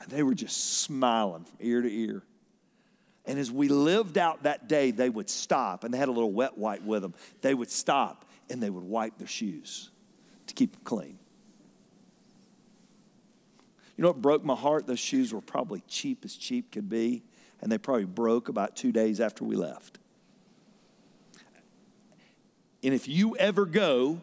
and 0.00 0.10
they 0.10 0.22
were 0.22 0.34
just 0.34 0.80
smiling 0.80 1.44
from 1.44 1.56
ear 1.60 1.82
to 1.82 1.92
ear. 1.92 2.22
And 3.26 3.38
as 3.38 3.50
we 3.50 3.68
lived 3.68 4.18
out 4.18 4.42
that 4.42 4.68
day, 4.68 4.90
they 4.90 5.08
would 5.08 5.30
stop, 5.30 5.84
and 5.84 5.94
they 5.94 5.98
had 5.98 6.08
a 6.08 6.12
little 6.12 6.32
wet 6.32 6.58
wipe 6.58 6.82
with 6.82 7.02
them. 7.02 7.14
They 7.40 7.54
would 7.54 7.70
stop 7.70 8.24
and 8.50 8.62
they 8.62 8.70
would 8.70 8.84
wipe 8.84 9.16
their 9.16 9.28
shoes 9.28 9.90
to 10.46 10.54
keep 10.54 10.72
them 10.72 10.80
clean. 10.84 11.18
You 13.96 14.02
know 14.02 14.08
what 14.08 14.20
broke 14.22 14.44
my 14.44 14.54
heart? 14.54 14.86
Those 14.86 14.98
shoes 14.98 15.32
were 15.32 15.40
probably 15.40 15.82
cheap 15.88 16.24
as 16.24 16.34
cheap 16.36 16.72
could 16.72 16.88
be, 16.88 17.22
and 17.60 17.70
they 17.70 17.78
probably 17.78 18.04
broke 18.04 18.48
about 18.48 18.76
two 18.76 18.92
days 18.92 19.20
after 19.20 19.44
we 19.44 19.56
left. 19.56 19.98
And 22.82 22.92
if 22.92 23.08
you 23.08 23.36
ever 23.36 23.64
go, 23.64 24.20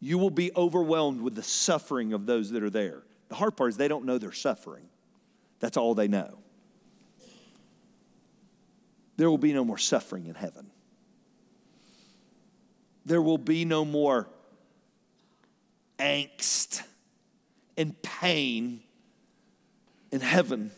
you 0.00 0.18
will 0.18 0.30
be 0.30 0.50
overwhelmed 0.56 1.20
with 1.20 1.34
the 1.34 1.42
suffering 1.42 2.12
of 2.12 2.26
those 2.26 2.50
that 2.50 2.62
are 2.62 2.70
there. 2.70 3.02
The 3.28 3.36
hard 3.36 3.56
part 3.56 3.70
is 3.70 3.76
they 3.76 3.88
don't 3.88 4.04
know 4.04 4.18
they're 4.18 4.32
suffering, 4.32 4.88
that's 5.60 5.76
all 5.76 5.94
they 5.94 6.08
know 6.08 6.38
there 9.18 9.28
will 9.28 9.36
be 9.36 9.52
no 9.52 9.64
more 9.64 9.76
suffering 9.76 10.26
in 10.26 10.34
heaven. 10.34 10.70
There 13.04 13.20
will 13.20 13.36
be 13.36 13.64
no 13.64 13.84
more 13.84 14.30
angst 15.98 16.82
and 17.78 18.00
pain 18.02 18.80
in 20.10 20.20
heaven. 20.20 20.70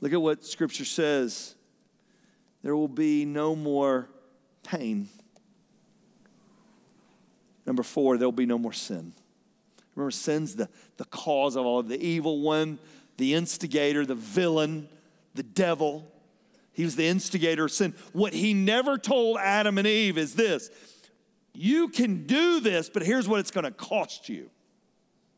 Look 0.00 0.12
at 0.12 0.22
what 0.22 0.44
Scripture 0.44 0.84
says 0.84 1.56
there 2.62 2.74
will 2.74 2.88
be 2.88 3.26
no 3.26 3.54
more 3.54 4.08
pain. 4.62 5.08
Number 7.66 7.82
four, 7.82 8.16
there 8.16 8.26
will 8.26 8.32
be 8.32 8.46
no 8.46 8.58
more 8.58 8.72
sin. 8.72 9.12
Remember, 9.94 10.10
sin's 10.10 10.56
the, 10.56 10.68
the 10.96 11.04
cause 11.06 11.56
of 11.56 11.66
all 11.66 11.80
of 11.80 11.88
the 11.88 12.02
evil 12.02 12.40
one, 12.40 12.78
the 13.16 13.34
instigator, 13.34 14.06
the 14.06 14.14
villain, 14.14 14.88
the 15.34 15.42
devil. 15.42 16.10
He 16.72 16.84
was 16.84 16.96
the 16.96 17.06
instigator 17.06 17.64
of 17.64 17.72
sin. 17.72 17.94
What 18.12 18.32
he 18.32 18.54
never 18.54 18.96
told 18.98 19.38
Adam 19.38 19.78
and 19.78 19.86
Eve 19.86 20.18
is 20.18 20.34
this 20.34 20.70
you 21.52 21.88
can 21.88 22.26
do 22.26 22.60
this, 22.60 22.88
but 22.88 23.02
here's 23.02 23.28
what 23.28 23.40
it's 23.40 23.50
going 23.52 23.64
to 23.64 23.70
cost 23.70 24.28
you. 24.28 24.50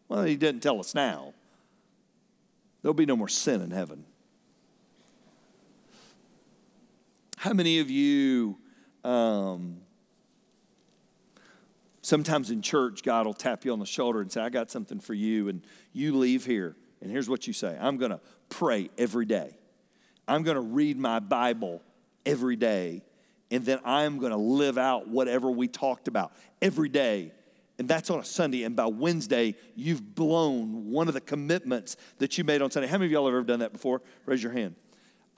Well, 0.09 0.25
he 0.25 0.37
didn't 0.37 0.61
tell 0.63 0.79
us 0.79 0.95
now. 0.95 1.35
There'll 2.83 2.95
be 2.95 3.07
no 3.07 3.17
more 3.17 3.29
sin 3.29 3.61
in 3.61 3.71
heaven. 3.71 4.05
How 7.37 7.53
many 7.53 7.81
of 7.81 7.91
you 7.91 8.59
Um, 9.05 9.83
sometimes 12.03 12.51
in 12.51 12.61
church, 12.61 13.05
God 13.05 13.27
will 13.27 13.35
tap 13.35 13.65
you 13.65 13.73
on 13.73 13.79
the 13.79 13.87
shoulder 13.87 14.21
and 14.21 14.31
say, 14.31 14.41
I 14.41 14.49
got 14.49 14.71
something 14.71 14.99
for 14.99 15.15
you. 15.15 15.49
And 15.49 15.63
you 15.93 16.17
leave 16.17 16.45
here, 16.45 16.75
and 17.01 17.11
here's 17.11 17.29
what 17.29 17.47
you 17.47 17.53
say 17.53 17.79
I'm 17.81 17.99
going 17.99 18.11
to 18.11 18.21
pray 18.49 18.91
every 18.99 19.27
day. 19.27 19.57
I'm 20.27 20.43
going 20.43 20.57
to 20.57 20.61
read 20.61 20.99
my 20.99 21.21
Bible 21.21 21.83
every 22.25 22.57
day. 22.57 23.03
And 23.49 23.65
then 23.65 23.79
I'm 23.85 24.19
going 24.19 24.33
to 24.33 24.39
live 24.39 24.77
out 24.77 25.07
whatever 25.07 25.49
we 25.53 25.69
talked 25.69 26.09
about 26.09 26.33
every 26.61 26.89
day. 26.89 27.31
And 27.79 27.87
that's 27.89 28.09
on 28.09 28.21
a 28.21 28.25
Sunday. 28.25 28.63
And 28.63 28.75
by 28.75 28.87
Wednesday, 28.87 29.55
you've 29.75 30.15
blown 30.15 30.91
one 30.91 31.09
of 31.09 31.15
the 31.15 31.21
commitments 31.21 31.97
that 32.19 32.39
you 32.39 32.45
made 32.45 32.63
on 32.63 32.71
Sunday. 32.71 32.89
How 32.89 32.97
many 32.97 33.07
of 33.07 33.13
y'all 33.13 33.27
have 33.27 33.35
ever 33.35 33.45
done 33.45 33.61
that 33.61 33.73
before? 33.73 34.01
Raise 34.25 34.43
your 34.43 34.53
hand. 34.53 34.77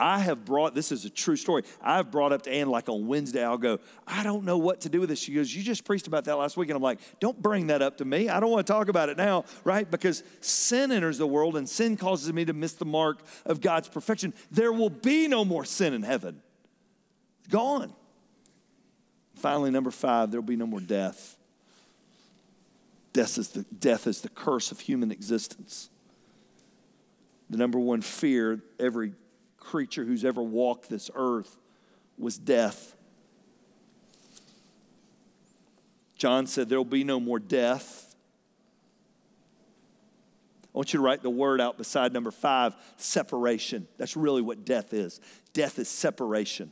I 0.00 0.20
have 0.20 0.44
brought, 0.44 0.76
this 0.76 0.92
is 0.92 1.04
a 1.04 1.10
true 1.10 1.34
story. 1.34 1.64
I've 1.82 2.12
brought 2.12 2.32
up 2.32 2.42
to 2.42 2.52
Ann 2.52 2.68
like 2.68 2.88
on 2.88 3.08
Wednesday, 3.08 3.44
I'll 3.44 3.58
go, 3.58 3.80
I 4.06 4.22
don't 4.22 4.44
know 4.44 4.56
what 4.56 4.82
to 4.82 4.88
do 4.88 5.00
with 5.00 5.08
this. 5.08 5.18
She 5.18 5.34
goes, 5.34 5.52
You 5.52 5.64
just 5.64 5.84
preached 5.84 6.06
about 6.06 6.24
that 6.26 6.36
last 6.36 6.56
week. 6.56 6.68
And 6.68 6.76
I'm 6.76 6.82
like, 6.82 7.00
Don't 7.18 7.42
bring 7.42 7.66
that 7.66 7.82
up 7.82 7.96
to 7.96 8.04
me. 8.04 8.28
I 8.28 8.38
don't 8.38 8.50
want 8.50 8.64
to 8.64 8.72
talk 8.72 8.88
about 8.88 9.08
it 9.08 9.16
now, 9.16 9.44
right? 9.64 9.90
Because 9.90 10.22
sin 10.40 10.92
enters 10.92 11.18
the 11.18 11.26
world 11.26 11.56
and 11.56 11.68
sin 11.68 11.96
causes 11.96 12.32
me 12.32 12.44
to 12.44 12.52
miss 12.52 12.74
the 12.74 12.84
mark 12.84 13.22
of 13.44 13.60
God's 13.60 13.88
perfection. 13.88 14.32
There 14.52 14.72
will 14.72 14.90
be 14.90 15.26
no 15.26 15.44
more 15.44 15.64
sin 15.64 15.92
in 15.92 16.04
heaven. 16.04 16.42
Gone. 17.50 17.92
Finally, 19.34 19.72
number 19.72 19.90
five, 19.90 20.30
there 20.30 20.40
will 20.40 20.46
be 20.46 20.56
no 20.56 20.66
more 20.66 20.80
death. 20.80 21.37
Death 23.18 23.36
is 23.36 23.48
the, 23.48 23.64
death 23.80 24.06
is 24.06 24.20
the 24.20 24.28
curse 24.28 24.70
of 24.70 24.78
human 24.78 25.10
existence. 25.10 25.90
The 27.50 27.56
number 27.56 27.80
one 27.80 28.00
fear 28.00 28.62
every 28.78 29.12
creature 29.56 30.04
who's 30.04 30.24
ever 30.24 30.40
walked 30.40 30.88
this 30.88 31.10
earth 31.16 31.58
was 32.16 32.38
death. 32.38 32.94
John 36.16 36.46
said, 36.46 36.68
There 36.68 36.78
will 36.78 36.84
be 36.84 37.02
no 37.02 37.18
more 37.18 37.40
death. 37.40 38.14
I 40.72 40.78
want 40.78 40.92
you 40.92 41.00
to 41.00 41.04
write 41.04 41.24
the 41.24 41.28
word 41.28 41.60
out 41.60 41.76
beside 41.76 42.12
number 42.12 42.30
five 42.30 42.76
separation. 42.98 43.88
That's 43.96 44.16
really 44.16 44.42
what 44.42 44.64
death 44.64 44.94
is. 44.94 45.20
Death 45.52 45.80
is 45.80 45.88
separation. 45.88 46.70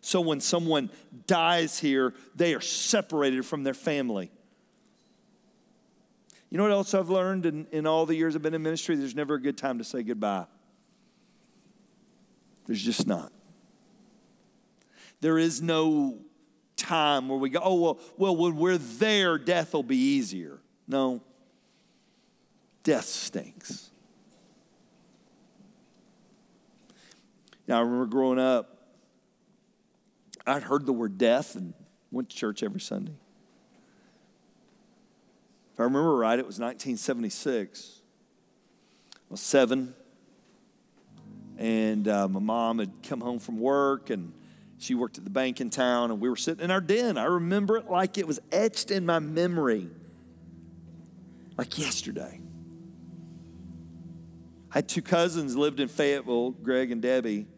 So 0.00 0.22
when 0.22 0.40
someone 0.40 0.88
dies 1.26 1.78
here, 1.78 2.14
they 2.34 2.54
are 2.54 2.62
separated 2.62 3.44
from 3.44 3.62
their 3.62 3.74
family. 3.74 4.30
You 6.54 6.58
know 6.58 6.64
what 6.66 6.72
else 6.72 6.94
I've 6.94 7.08
learned 7.08 7.46
in, 7.46 7.66
in 7.72 7.84
all 7.84 8.06
the 8.06 8.14
years 8.14 8.36
I've 8.36 8.42
been 8.42 8.54
in 8.54 8.62
ministry? 8.62 8.94
There's 8.94 9.16
never 9.16 9.34
a 9.34 9.40
good 9.42 9.58
time 9.58 9.78
to 9.78 9.82
say 9.82 10.04
goodbye. 10.04 10.46
There's 12.66 12.80
just 12.80 13.08
not. 13.08 13.32
There 15.20 15.36
is 15.36 15.60
no 15.60 16.18
time 16.76 17.28
where 17.28 17.40
we 17.40 17.50
go, 17.50 17.58
oh, 17.60 17.74
well, 17.80 18.00
well 18.16 18.36
when 18.36 18.54
we're 18.54 18.78
there, 18.78 19.36
death 19.36 19.74
will 19.74 19.82
be 19.82 19.96
easier. 19.96 20.60
No, 20.86 21.22
death 22.84 23.06
stinks. 23.06 23.90
Now, 27.66 27.78
I 27.78 27.80
remember 27.80 28.06
growing 28.06 28.38
up, 28.38 28.92
I'd 30.46 30.62
heard 30.62 30.86
the 30.86 30.92
word 30.92 31.18
death 31.18 31.56
and 31.56 31.74
went 32.12 32.30
to 32.30 32.36
church 32.36 32.62
every 32.62 32.80
Sunday. 32.80 33.16
If 35.74 35.80
I 35.80 35.82
remember 35.82 36.14
right, 36.14 36.38
it 36.38 36.46
was 36.46 36.60
1976. 36.60 38.00
I 39.12 39.18
was 39.28 39.40
seven. 39.40 39.92
And 41.58 42.06
uh, 42.06 42.28
my 42.28 42.38
mom 42.38 42.78
had 42.78 42.92
come 43.02 43.20
home 43.20 43.40
from 43.40 43.58
work 43.58 44.08
and 44.10 44.32
she 44.78 44.94
worked 44.94 45.18
at 45.18 45.24
the 45.24 45.30
bank 45.30 45.60
in 45.60 45.70
town 45.70 46.12
and 46.12 46.20
we 46.20 46.28
were 46.28 46.36
sitting 46.36 46.62
in 46.62 46.70
our 46.70 46.80
den. 46.80 47.18
I 47.18 47.24
remember 47.24 47.76
it 47.76 47.90
like 47.90 48.18
it 48.18 48.26
was 48.28 48.38
etched 48.52 48.92
in 48.92 49.04
my 49.04 49.18
memory. 49.18 49.88
Like 51.58 51.76
yesterday. 51.76 52.40
I 54.70 54.74
had 54.74 54.88
two 54.88 55.02
cousins 55.02 55.56
lived 55.56 55.80
in 55.80 55.88
fayetteville 55.88 56.50
greg 56.52 56.92
and 56.92 57.02
debbie. 57.02 57.48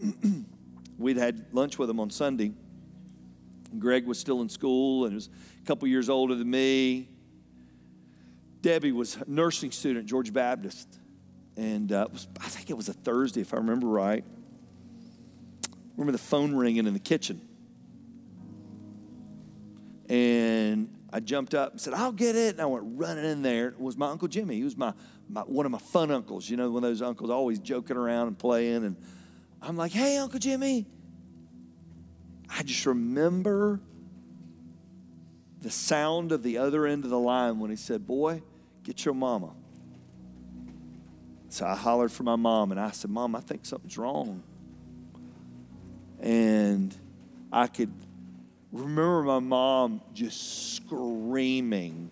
We'd 0.98 1.16
had 1.16 1.46
lunch 1.50 1.76
with 1.76 1.88
them 1.88 1.98
on 1.98 2.10
sunday. 2.10 2.52
Greg 3.80 4.06
was 4.06 4.20
still 4.20 4.42
in 4.42 4.48
school 4.48 5.06
and 5.06 5.14
was 5.16 5.28
a 5.60 5.66
couple 5.66 5.88
years 5.88 6.08
older 6.08 6.36
than 6.36 6.48
me 6.48 7.08
debbie 8.64 8.92
was 8.92 9.16
a 9.16 9.24
nursing 9.26 9.70
student 9.70 10.06
Georgia 10.06 10.32
Baptist 10.32 10.98
and 11.54 11.92
uh, 11.92 12.08
was, 12.10 12.26
I 12.40 12.48
think 12.48 12.70
it 12.70 12.76
was 12.76 12.88
a 12.88 12.94
Thursday, 12.94 13.42
if 13.42 13.52
I 13.52 13.58
remember 13.58 13.86
right. 13.86 14.24
I 14.24 15.76
remember 15.98 16.12
the 16.12 16.18
phone 16.18 16.54
ringing 16.54 16.86
in 16.86 16.94
the 16.94 16.98
kitchen. 16.98 17.42
And 20.08 20.88
I 21.12 21.20
jumped 21.20 21.54
up 21.54 21.72
and 21.72 21.80
said, 21.80 21.92
I'll 21.92 22.10
get 22.10 22.36
it. 22.36 22.54
And 22.54 22.62
I 22.62 22.64
went 22.64 22.84
running 22.96 23.26
in 23.26 23.42
there. 23.42 23.68
It 23.68 23.80
was 23.80 23.98
my 23.98 24.08
Uncle 24.08 24.28
Jimmy. 24.28 24.56
He 24.56 24.64
was 24.64 24.78
my, 24.78 24.94
my 25.28 25.42
one 25.42 25.66
of 25.66 25.72
my 25.72 25.78
fun 25.78 26.10
uncles. 26.10 26.48
You 26.48 26.56
know, 26.56 26.70
one 26.70 26.84
of 26.84 26.88
those 26.88 27.02
uncles 27.02 27.28
always 27.28 27.58
joking 27.58 27.98
around 27.98 28.28
and 28.28 28.38
playing. 28.38 28.84
And 28.84 28.96
I'm 29.60 29.76
like, 29.76 29.92
hey, 29.92 30.16
Uncle 30.16 30.40
Jimmy. 30.40 30.86
I 32.48 32.62
just 32.62 32.86
remember 32.86 33.80
the 35.60 35.70
sound 35.70 36.32
of 36.32 36.42
the 36.42 36.56
other 36.56 36.86
end 36.86 37.04
of 37.04 37.10
the 37.10 37.18
line 37.18 37.58
when 37.58 37.70
he 37.70 37.76
said, 37.76 38.06
Boy, 38.06 38.42
get 38.84 39.04
your 39.04 39.14
mama. 39.14 39.50
So 41.48 41.66
I 41.66 41.74
hollered 41.74 42.12
for 42.12 42.22
my 42.22 42.36
mom 42.36 42.70
and 42.70 42.80
I 42.80 42.90
said, 42.90 43.10
Mom, 43.10 43.34
I 43.34 43.40
think 43.40 43.64
something's 43.64 43.96
wrong. 43.96 44.42
And 46.20 46.94
I 47.52 47.66
could 47.66 47.92
remember 48.72 49.22
my 49.22 49.38
mom 49.38 50.00
just 50.12 50.74
screaming 50.74 52.10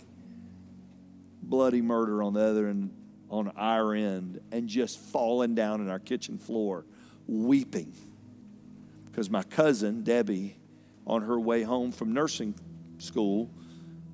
bloody 1.42 1.82
murder 1.82 2.22
on 2.22 2.34
the 2.34 2.40
other 2.40 2.68
end, 2.68 2.94
on 3.28 3.52
our 3.56 3.94
end, 3.94 4.40
and 4.52 4.68
just 4.68 4.98
falling 4.98 5.54
down 5.54 5.80
in 5.80 5.90
our 5.90 5.98
kitchen 5.98 6.38
floor, 6.38 6.84
weeping. 7.26 7.92
Because 9.06 9.28
my 9.28 9.42
cousin, 9.42 10.02
Debbie, 10.02 10.56
on 11.06 11.22
her 11.22 11.38
way 11.38 11.62
home 11.62 11.90
from 11.90 12.12
nursing 12.12 12.54
school, 12.98 13.50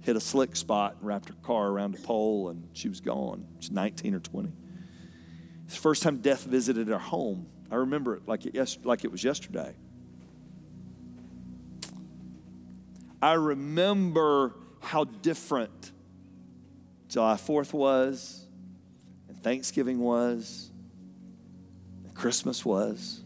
hit 0.08 0.16
a 0.16 0.20
slick 0.20 0.56
spot 0.56 0.96
and 0.98 1.06
wrapped 1.06 1.28
her 1.28 1.34
car 1.42 1.68
around 1.68 1.94
a 1.94 1.98
pole, 1.98 2.48
and 2.48 2.66
she 2.72 2.88
was 2.88 2.98
gone. 2.98 3.46
She's 3.60 3.70
19 3.70 4.14
or 4.14 4.20
20. 4.20 4.50
It's 5.66 5.74
the 5.74 5.80
first 5.82 6.02
time 6.02 6.16
death 6.16 6.44
visited 6.44 6.90
our 6.90 6.98
home. 6.98 7.46
I 7.70 7.74
remember 7.74 8.16
it 8.16 8.26
like 8.26 8.46
it, 8.46 8.54
yes, 8.54 8.78
like 8.84 9.04
it 9.04 9.12
was 9.12 9.22
yesterday. 9.22 9.74
I 13.20 13.34
remember 13.34 14.54
how 14.80 15.04
different 15.04 15.92
July 17.08 17.34
4th 17.34 17.74
was, 17.74 18.46
and 19.28 19.38
Thanksgiving 19.42 19.98
was, 19.98 20.70
and 22.06 22.14
Christmas 22.14 22.64
was. 22.64 23.20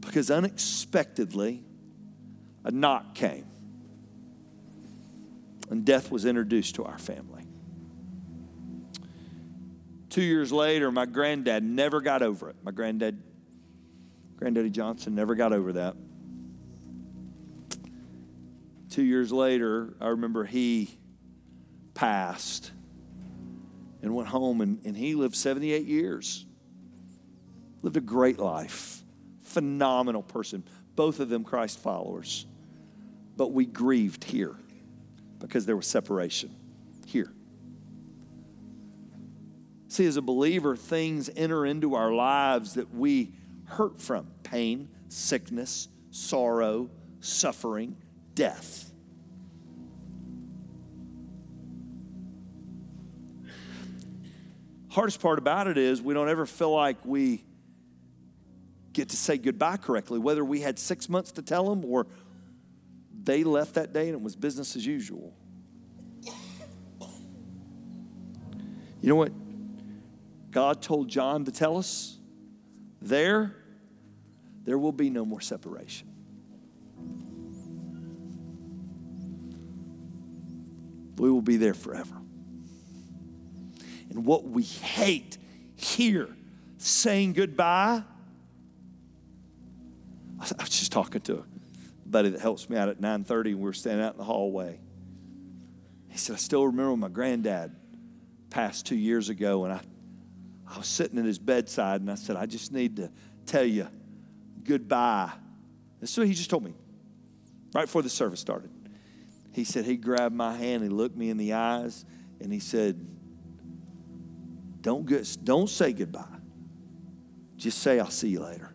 Because 0.00 0.30
unexpectedly, 0.30 1.64
a 2.64 2.70
knock 2.70 3.14
came, 3.14 3.46
and 5.70 5.84
death 5.84 6.10
was 6.10 6.24
introduced 6.24 6.74
to 6.76 6.84
our 6.84 6.98
family. 6.98 7.44
Two 10.10 10.22
years 10.22 10.50
later, 10.50 10.90
my 10.90 11.06
granddad 11.06 11.62
never 11.62 12.00
got 12.00 12.20
over 12.20 12.50
it. 12.50 12.56
My 12.64 12.72
granddad, 12.72 13.22
Granddaddy 14.36 14.70
Johnson, 14.70 15.14
never 15.14 15.36
got 15.36 15.52
over 15.52 15.74
that. 15.74 15.94
Two 18.90 19.04
years 19.04 19.30
later, 19.30 19.94
I 20.00 20.08
remember 20.08 20.44
he 20.44 20.90
passed 21.94 22.72
and 24.02 24.14
went 24.14 24.28
home, 24.28 24.60
and, 24.60 24.80
and 24.84 24.96
he 24.96 25.14
lived 25.14 25.36
78 25.36 25.86
years. 25.86 26.44
Lived 27.82 27.96
a 27.96 28.00
great 28.00 28.40
life. 28.40 29.02
Phenomenal 29.42 30.22
person. 30.22 30.64
Both 30.96 31.20
of 31.20 31.28
them 31.28 31.44
Christ 31.44 31.78
followers. 31.78 32.46
But 33.40 33.52
we 33.52 33.64
grieved 33.64 34.24
here 34.24 34.54
because 35.38 35.64
there 35.64 35.74
was 35.74 35.86
separation 35.86 36.54
here. 37.06 37.32
See, 39.88 40.04
as 40.04 40.18
a 40.18 40.20
believer, 40.20 40.76
things 40.76 41.30
enter 41.34 41.64
into 41.64 41.94
our 41.94 42.12
lives 42.12 42.74
that 42.74 42.94
we 42.94 43.32
hurt 43.64 43.98
from 43.98 44.26
pain, 44.42 44.90
sickness, 45.08 45.88
sorrow, 46.10 46.90
suffering, 47.20 47.96
death. 48.34 48.92
Hardest 54.90 55.22
part 55.22 55.38
about 55.38 55.66
it 55.66 55.78
is 55.78 56.02
we 56.02 56.12
don't 56.12 56.28
ever 56.28 56.44
feel 56.44 56.74
like 56.74 56.98
we 57.06 57.42
get 58.92 59.08
to 59.08 59.16
say 59.16 59.38
goodbye 59.38 59.78
correctly, 59.78 60.18
whether 60.18 60.44
we 60.44 60.60
had 60.60 60.78
six 60.78 61.08
months 61.08 61.32
to 61.32 61.40
tell 61.40 61.70
them 61.70 61.86
or 61.86 62.06
they 63.22 63.44
left 63.44 63.74
that 63.74 63.92
day 63.92 64.08
and 64.08 64.14
it 64.14 64.22
was 64.22 64.36
business 64.36 64.76
as 64.76 64.86
usual. 64.86 65.34
You 69.00 69.08
know 69.08 69.16
what? 69.16 69.32
God 70.50 70.82
told 70.82 71.08
John 71.08 71.44
to 71.44 71.52
tell 71.52 71.76
us 71.78 72.18
there 73.00 73.56
there 74.64 74.76
will 74.78 74.92
be 74.92 75.10
no 75.10 75.24
more 75.24 75.40
separation. 75.40 76.06
We 81.16 81.30
will 81.30 81.42
be 81.42 81.56
there 81.56 81.74
forever. 81.74 82.14
And 84.10 84.24
what 84.24 84.44
we 84.44 84.62
hate 84.62 85.38
here, 85.76 86.28
saying 86.78 87.34
goodbye. 87.34 88.02
I 90.38 90.42
was 90.42 90.70
just 90.70 90.92
talking 90.92 91.20
to 91.22 91.44
buddy 92.10 92.30
that 92.30 92.40
helps 92.40 92.68
me 92.68 92.76
out 92.76 92.88
at 92.88 93.00
9:30, 93.00 93.50
and 93.50 93.58
we 93.58 93.64
were 93.64 93.72
standing 93.72 94.04
out 94.04 94.12
in 94.12 94.18
the 94.18 94.24
hallway. 94.24 94.80
He 96.08 96.18
said, 96.18 96.34
I 96.34 96.38
still 96.38 96.66
remember 96.66 96.96
my 96.96 97.08
granddad 97.08 97.74
passed 98.50 98.86
two 98.86 98.96
years 98.96 99.28
ago, 99.28 99.64
and 99.64 99.72
I, 99.72 99.80
I 100.66 100.78
was 100.78 100.88
sitting 100.88 101.18
at 101.18 101.24
his 101.24 101.38
bedside, 101.38 102.00
and 102.00 102.10
I 102.10 102.16
said, 102.16 102.36
I 102.36 102.46
just 102.46 102.72
need 102.72 102.96
to 102.96 103.10
tell 103.46 103.64
you 103.64 103.86
goodbye. 104.64 105.30
And 106.00 106.08
so 106.08 106.22
he 106.22 106.34
just 106.34 106.50
told 106.50 106.64
me 106.64 106.74
right 107.74 107.84
before 107.84 108.02
the 108.02 108.10
service 108.10 108.40
started. 108.40 108.70
He 109.52 109.64
said, 109.64 109.84
He 109.84 109.96
grabbed 109.96 110.34
my 110.34 110.56
hand, 110.56 110.82
he 110.82 110.88
looked 110.88 111.16
me 111.16 111.30
in 111.30 111.36
the 111.36 111.52
eyes, 111.52 112.04
and 112.40 112.52
he 112.52 112.58
said, 112.58 113.06
Don't, 114.80 115.06
get, 115.06 115.36
don't 115.44 115.68
say 115.68 115.92
goodbye. 115.92 116.24
Just 117.56 117.78
say, 117.78 118.00
I'll 118.00 118.10
see 118.10 118.28
you 118.28 118.40
later. 118.40 118.72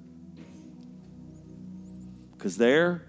Because 2.37 2.57
there, 2.57 3.01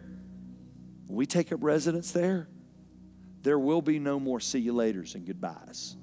we 1.09 1.27
take 1.27 1.53
up 1.53 1.63
residence 1.63 2.11
there, 2.13 2.49
there 3.43 3.59
will 3.59 3.83
be 3.83 3.99
no 3.99 4.19
more 4.19 4.41
see 4.41 4.59
you 4.59 4.73
laters 4.73 5.15
and 5.15 5.27
goodbyes. 5.27 5.97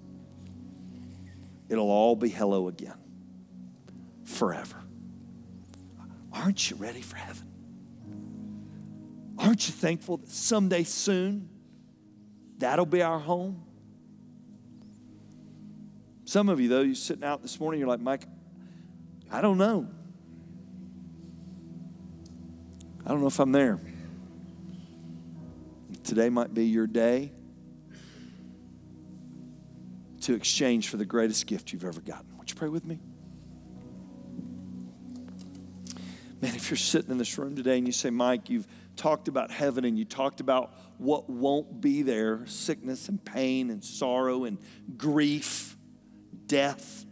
It'll 1.69 1.89
all 1.89 2.15
be 2.15 2.29
hello 2.29 2.67
again 2.67 2.97
forever. 4.23 4.77
Aren't 6.31 6.69
you 6.69 6.77
ready 6.77 7.01
for 7.01 7.17
heaven? 7.17 7.47
Aren't 9.37 9.67
you 9.67 9.73
thankful 9.73 10.17
that 10.17 10.29
someday 10.29 10.83
soon 10.83 11.49
that'll 12.57 12.85
be 12.85 13.01
our 13.01 13.19
home? 13.19 13.63
Some 16.25 16.49
of 16.49 16.59
you, 16.59 16.69
though, 16.69 16.81
you're 16.81 16.95
sitting 16.95 17.23
out 17.23 17.41
this 17.41 17.59
morning, 17.59 17.79
you're 17.79 17.89
like, 17.89 17.99
Mike, 17.99 18.25
I 19.31 19.41
don't 19.41 19.57
know. 19.57 19.87
I 23.05 23.09
don't 23.09 23.21
know 23.21 23.27
if 23.27 23.39
I'm 23.39 23.51
there. 23.51 23.79
Today 26.03 26.29
might 26.29 26.53
be 26.53 26.65
your 26.65 26.87
day 26.87 27.31
to 30.21 30.33
exchange 30.33 30.87
for 30.89 30.97
the 30.97 31.05
greatest 31.05 31.47
gift 31.47 31.73
you've 31.73 31.85
ever 31.85 32.01
gotten. 32.01 32.37
Would 32.37 32.49
you 32.49 32.55
pray 32.55 32.69
with 32.69 32.85
me? 32.85 32.99
Man, 36.41 36.55
if 36.55 36.69
you're 36.69 36.77
sitting 36.77 37.09
in 37.09 37.17
this 37.17 37.37
room 37.37 37.55
today 37.55 37.77
and 37.77 37.87
you 37.87 37.93
say, 37.93 38.09
Mike, 38.09 38.49
you've 38.49 38.67
talked 38.95 39.27
about 39.29 39.49
heaven 39.49 39.85
and 39.85 39.97
you 39.97 40.03
talked 40.03 40.41
about 40.41 40.73
what 40.97 41.29
won't 41.29 41.79
be 41.81 42.01
there 42.01 42.45
sickness 42.47 43.07
and 43.07 43.23
pain 43.23 43.69
and 43.69 43.83
sorrow 43.83 44.43
and 44.43 44.57
grief, 44.97 45.77
death. 46.45 47.05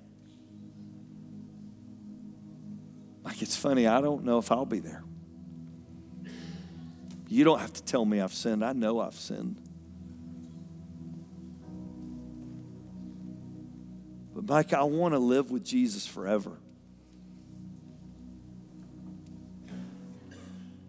Like, 3.24 3.42
it's 3.42 3.56
funny, 3.56 3.88
I 3.88 4.02
don't 4.02 4.26
know 4.26 4.38
if 4.38 4.52
I'll 4.52 4.66
be 4.66 4.80
there. 4.80 5.04
You 7.32 7.46
don't 7.46 7.60
have 7.60 7.72
to 7.72 7.84
tell 7.84 8.04
me 8.04 8.20
I've 8.20 8.34
sinned. 8.34 8.62
I 8.62 8.74
know 8.74 9.00
I've 9.00 9.16
sinned. 9.16 9.56
But, 14.36 14.46
Mike, 14.46 14.74
I 14.74 14.84
want 14.84 15.14
to 15.14 15.18
live 15.18 15.50
with 15.50 15.64
Jesus 15.64 16.06
forever. 16.06 16.52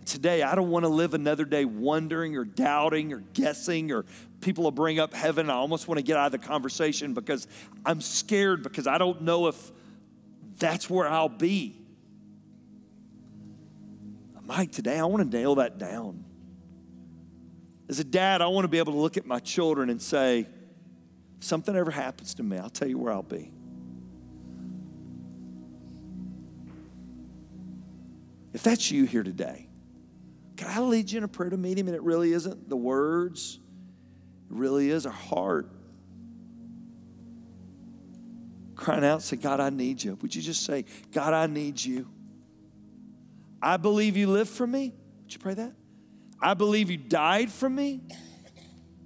Today, 0.04 0.42
I 0.42 0.56
don't 0.56 0.70
want 0.70 0.84
to 0.84 0.88
live 0.88 1.14
another 1.14 1.44
day 1.44 1.64
wondering 1.64 2.36
or 2.36 2.44
doubting 2.44 3.12
or 3.12 3.22
guessing 3.34 3.92
or 3.92 4.04
people 4.40 4.64
will 4.64 4.72
bring 4.72 4.98
up 4.98 5.14
heaven. 5.14 5.48
I 5.48 5.54
almost 5.54 5.86
want 5.86 5.98
to 5.98 6.02
get 6.02 6.16
out 6.16 6.26
of 6.26 6.32
the 6.32 6.44
conversation 6.44 7.14
because 7.14 7.46
I'm 7.86 8.00
scared 8.00 8.64
because 8.64 8.88
I 8.88 8.98
don't 8.98 9.22
know 9.22 9.46
if 9.46 9.70
that's 10.58 10.90
where 10.90 11.08
I'll 11.08 11.28
be. 11.28 11.76
Mike, 14.42 14.72
today 14.72 14.98
I 14.98 15.04
want 15.04 15.30
to 15.30 15.38
nail 15.38 15.54
that 15.54 15.78
down. 15.78 16.24
As 17.88 17.98
a 17.98 18.04
dad, 18.04 18.40
I 18.40 18.46
want 18.46 18.64
to 18.64 18.68
be 18.68 18.78
able 18.78 18.92
to 18.92 18.98
look 18.98 19.16
at 19.16 19.26
my 19.26 19.38
children 19.38 19.90
and 19.90 20.00
say, 20.00 20.46
if 21.38 21.44
something 21.44 21.74
ever 21.74 21.90
happens 21.90 22.34
to 22.34 22.42
me, 22.42 22.56
I'll 22.56 22.70
tell 22.70 22.88
you 22.88 22.98
where 22.98 23.12
I'll 23.12 23.22
be. 23.22 23.52
If 28.52 28.62
that's 28.62 28.90
you 28.90 29.04
here 29.04 29.22
today, 29.22 29.68
can 30.56 30.68
I 30.68 30.80
lead 30.80 31.10
you 31.10 31.18
in 31.18 31.24
a 31.24 31.28
prayer 31.28 31.50
to 31.50 31.56
meet 31.56 31.78
him? 31.78 31.88
And 31.88 31.96
it 31.96 32.02
really 32.02 32.32
isn't 32.32 32.68
the 32.68 32.76
words, 32.76 33.58
it 34.50 34.56
really 34.56 34.90
is 34.90 35.06
our 35.06 35.12
heart. 35.12 35.68
Crying 38.76 39.04
out, 39.04 39.22
say, 39.22 39.36
God, 39.36 39.60
I 39.60 39.70
need 39.70 40.02
you. 40.02 40.18
Would 40.22 40.34
you 40.34 40.42
just 40.42 40.64
say, 40.64 40.84
God, 41.12 41.34
I 41.34 41.46
need 41.46 41.82
you? 41.82 42.08
I 43.60 43.76
believe 43.76 44.16
you 44.16 44.28
live 44.28 44.48
for 44.48 44.66
me. 44.66 44.92
Would 45.22 45.32
you 45.32 45.38
pray 45.38 45.54
that? 45.54 45.72
I 46.42 46.54
believe 46.54 46.90
you 46.90 46.96
died 46.96 47.50
for 47.50 47.70
me, 47.70 48.00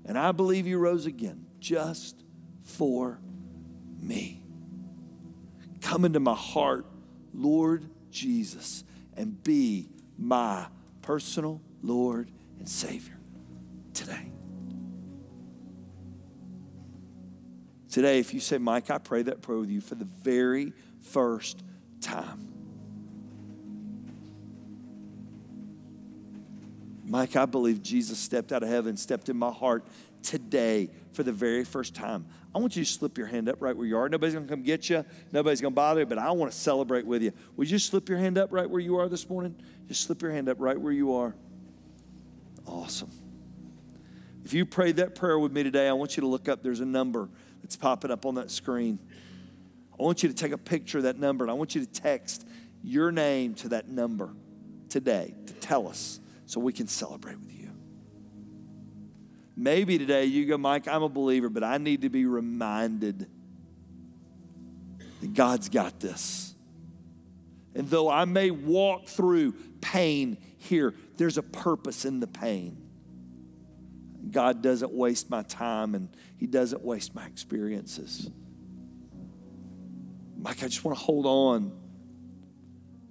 and 0.06 0.16
I 0.16 0.32
believe 0.32 0.66
you 0.66 0.78
rose 0.78 1.04
again 1.04 1.46
just 1.60 2.24
for 2.62 3.20
me. 4.00 4.42
Come 5.82 6.04
into 6.04 6.18
my 6.18 6.34
heart, 6.34 6.86
Lord 7.34 7.90
Jesus, 8.10 8.84
and 9.16 9.42
be 9.42 9.90
my 10.16 10.66
personal 11.02 11.60
Lord 11.82 12.30
and 12.58 12.68
Savior 12.68 13.18
today. 13.92 14.32
Today, 17.90 18.18
if 18.18 18.34
you 18.34 18.40
say, 18.40 18.58
Mike, 18.58 18.90
I 18.90 18.98
pray 18.98 19.22
that 19.22 19.42
prayer 19.42 19.58
with 19.58 19.70
you 19.70 19.80
for 19.80 19.94
the 19.94 20.04
very 20.04 20.72
first 21.00 21.62
time. 22.00 22.55
Mike, 27.08 27.36
I 27.36 27.46
believe 27.46 27.82
Jesus 27.82 28.18
stepped 28.18 28.52
out 28.52 28.64
of 28.64 28.68
heaven, 28.68 28.96
stepped 28.96 29.28
in 29.28 29.36
my 29.36 29.52
heart 29.52 29.86
today 30.22 30.90
for 31.12 31.22
the 31.22 31.32
very 31.32 31.64
first 31.64 31.94
time. 31.94 32.26
I 32.52 32.58
want 32.58 32.74
you 32.74 32.84
to 32.84 32.90
slip 32.90 33.16
your 33.16 33.28
hand 33.28 33.48
up 33.48 33.62
right 33.62 33.76
where 33.76 33.86
you 33.86 33.96
are. 33.96 34.08
Nobody's 34.08 34.34
going 34.34 34.46
to 34.46 34.52
come 34.52 34.62
get 34.62 34.90
you. 34.90 35.04
Nobody's 35.30 35.60
going 35.60 35.72
to 35.72 35.76
bother 35.76 36.00
you, 36.00 36.06
but 36.06 36.18
I 36.18 36.32
want 36.32 36.50
to 36.50 36.58
celebrate 36.58 37.06
with 37.06 37.22
you. 37.22 37.32
Would 37.56 37.70
you 37.70 37.78
slip 37.78 38.08
your 38.08 38.18
hand 38.18 38.38
up 38.38 38.52
right 38.52 38.68
where 38.68 38.80
you 38.80 38.98
are 38.98 39.08
this 39.08 39.28
morning? 39.28 39.54
Just 39.86 40.02
slip 40.02 40.20
your 40.20 40.32
hand 40.32 40.48
up 40.48 40.56
right 40.58 40.80
where 40.80 40.92
you 40.92 41.14
are. 41.14 41.36
Awesome. 42.66 43.10
If 44.44 44.52
you 44.52 44.66
prayed 44.66 44.96
that 44.96 45.14
prayer 45.14 45.38
with 45.38 45.52
me 45.52 45.62
today, 45.62 45.88
I 45.88 45.92
want 45.92 46.16
you 46.16 46.22
to 46.22 46.26
look 46.26 46.48
up. 46.48 46.62
There's 46.62 46.80
a 46.80 46.86
number 46.86 47.28
that's 47.62 47.76
popping 47.76 48.10
up 48.10 48.26
on 48.26 48.34
that 48.34 48.50
screen. 48.50 48.98
I 49.98 50.02
want 50.02 50.22
you 50.22 50.28
to 50.28 50.34
take 50.34 50.52
a 50.52 50.58
picture 50.58 50.98
of 50.98 51.04
that 51.04 51.18
number 51.18 51.44
and 51.44 51.50
I 51.50 51.54
want 51.54 51.74
you 51.74 51.84
to 51.84 51.86
text 51.86 52.46
your 52.82 53.12
name 53.12 53.54
to 53.54 53.68
that 53.70 53.88
number 53.88 54.30
today 54.88 55.34
to 55.46 55.52
tell 55.54 55.88
us 55.88 56.20
so 56.46 56.60
we 56.60 56.72
can 56.72 56.86
celebrate 56.86 57.38
with 57.38 57.52
you. 57.52 57.70
Maybe 59.56 59.98
today 59.98 60.26
you 60.26 60.46
go, 60.46 60.56
Mike, 60.56 60.86
I'm 60.86 61.02
a 61.02 61.08
believer, 61.08 61.48
but 61.48 61.64
I 61.64 61.78
need 61.78 62.02
to 62.02 62.08
be 62.08 62.24
reminded 62.26 63.28
that 65.20 65.34
God's 65.34 65.68
got 65.68 65.98
this. 65.98 66.54
And 67.74 67.88
though 67.88 68.08
I 68.08 68.24
may 68.24 68.50
walk 68.50 69.08
through 69.08 69.52
pain 69.80 70.38
here, 70.58 70.94
there's 71.16 71.36
a 71.36 71.42
purpose 71.42 72.04
in 72.04 72.20
the 72.20 72.26
pain. 72.26 72.82
God 74.30 74.62
doesn't 74.62 74.92
waste 74.92 75.30
my 75.30 75.42
time 75.42 75.94
and 75.94 76.08
He 76.36 76.46
doesn't 76.46 76.82
waste 76.82 77.14
my 77.14 77.26
experiences. 77.26 78.30
Mike, 80.38 80.62
I 80.62 80.68
just 80.68 80.84
want 80.84 80.98
to 80.98 81.04
hold 81.04 81.26
on 81.26 81.72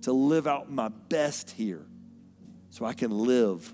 to 0.04 0.14
live 0.14 0.46
out 0.48 0.72
my 0.72 0.90
best 0.90 1.52
here 1.52 1.86
so 2.76 2.84
I 2.84 2.92
can 2.92 3.10
live 3.10 3.74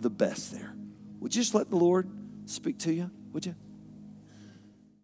the 0.00 0.08
best 0.08 0.50
there. 0.50 0.72
Would 1.18 1.36
you 1.36 1.42
just 1.42 1.54
let 1.54 1.68
the 1.68 1.76
Lord 1.76 2.10
speak 2.46 2.78
to 2.78 2.90
you? 2.94 3.10
Would 3.34 3.44
you? 3.44 3.54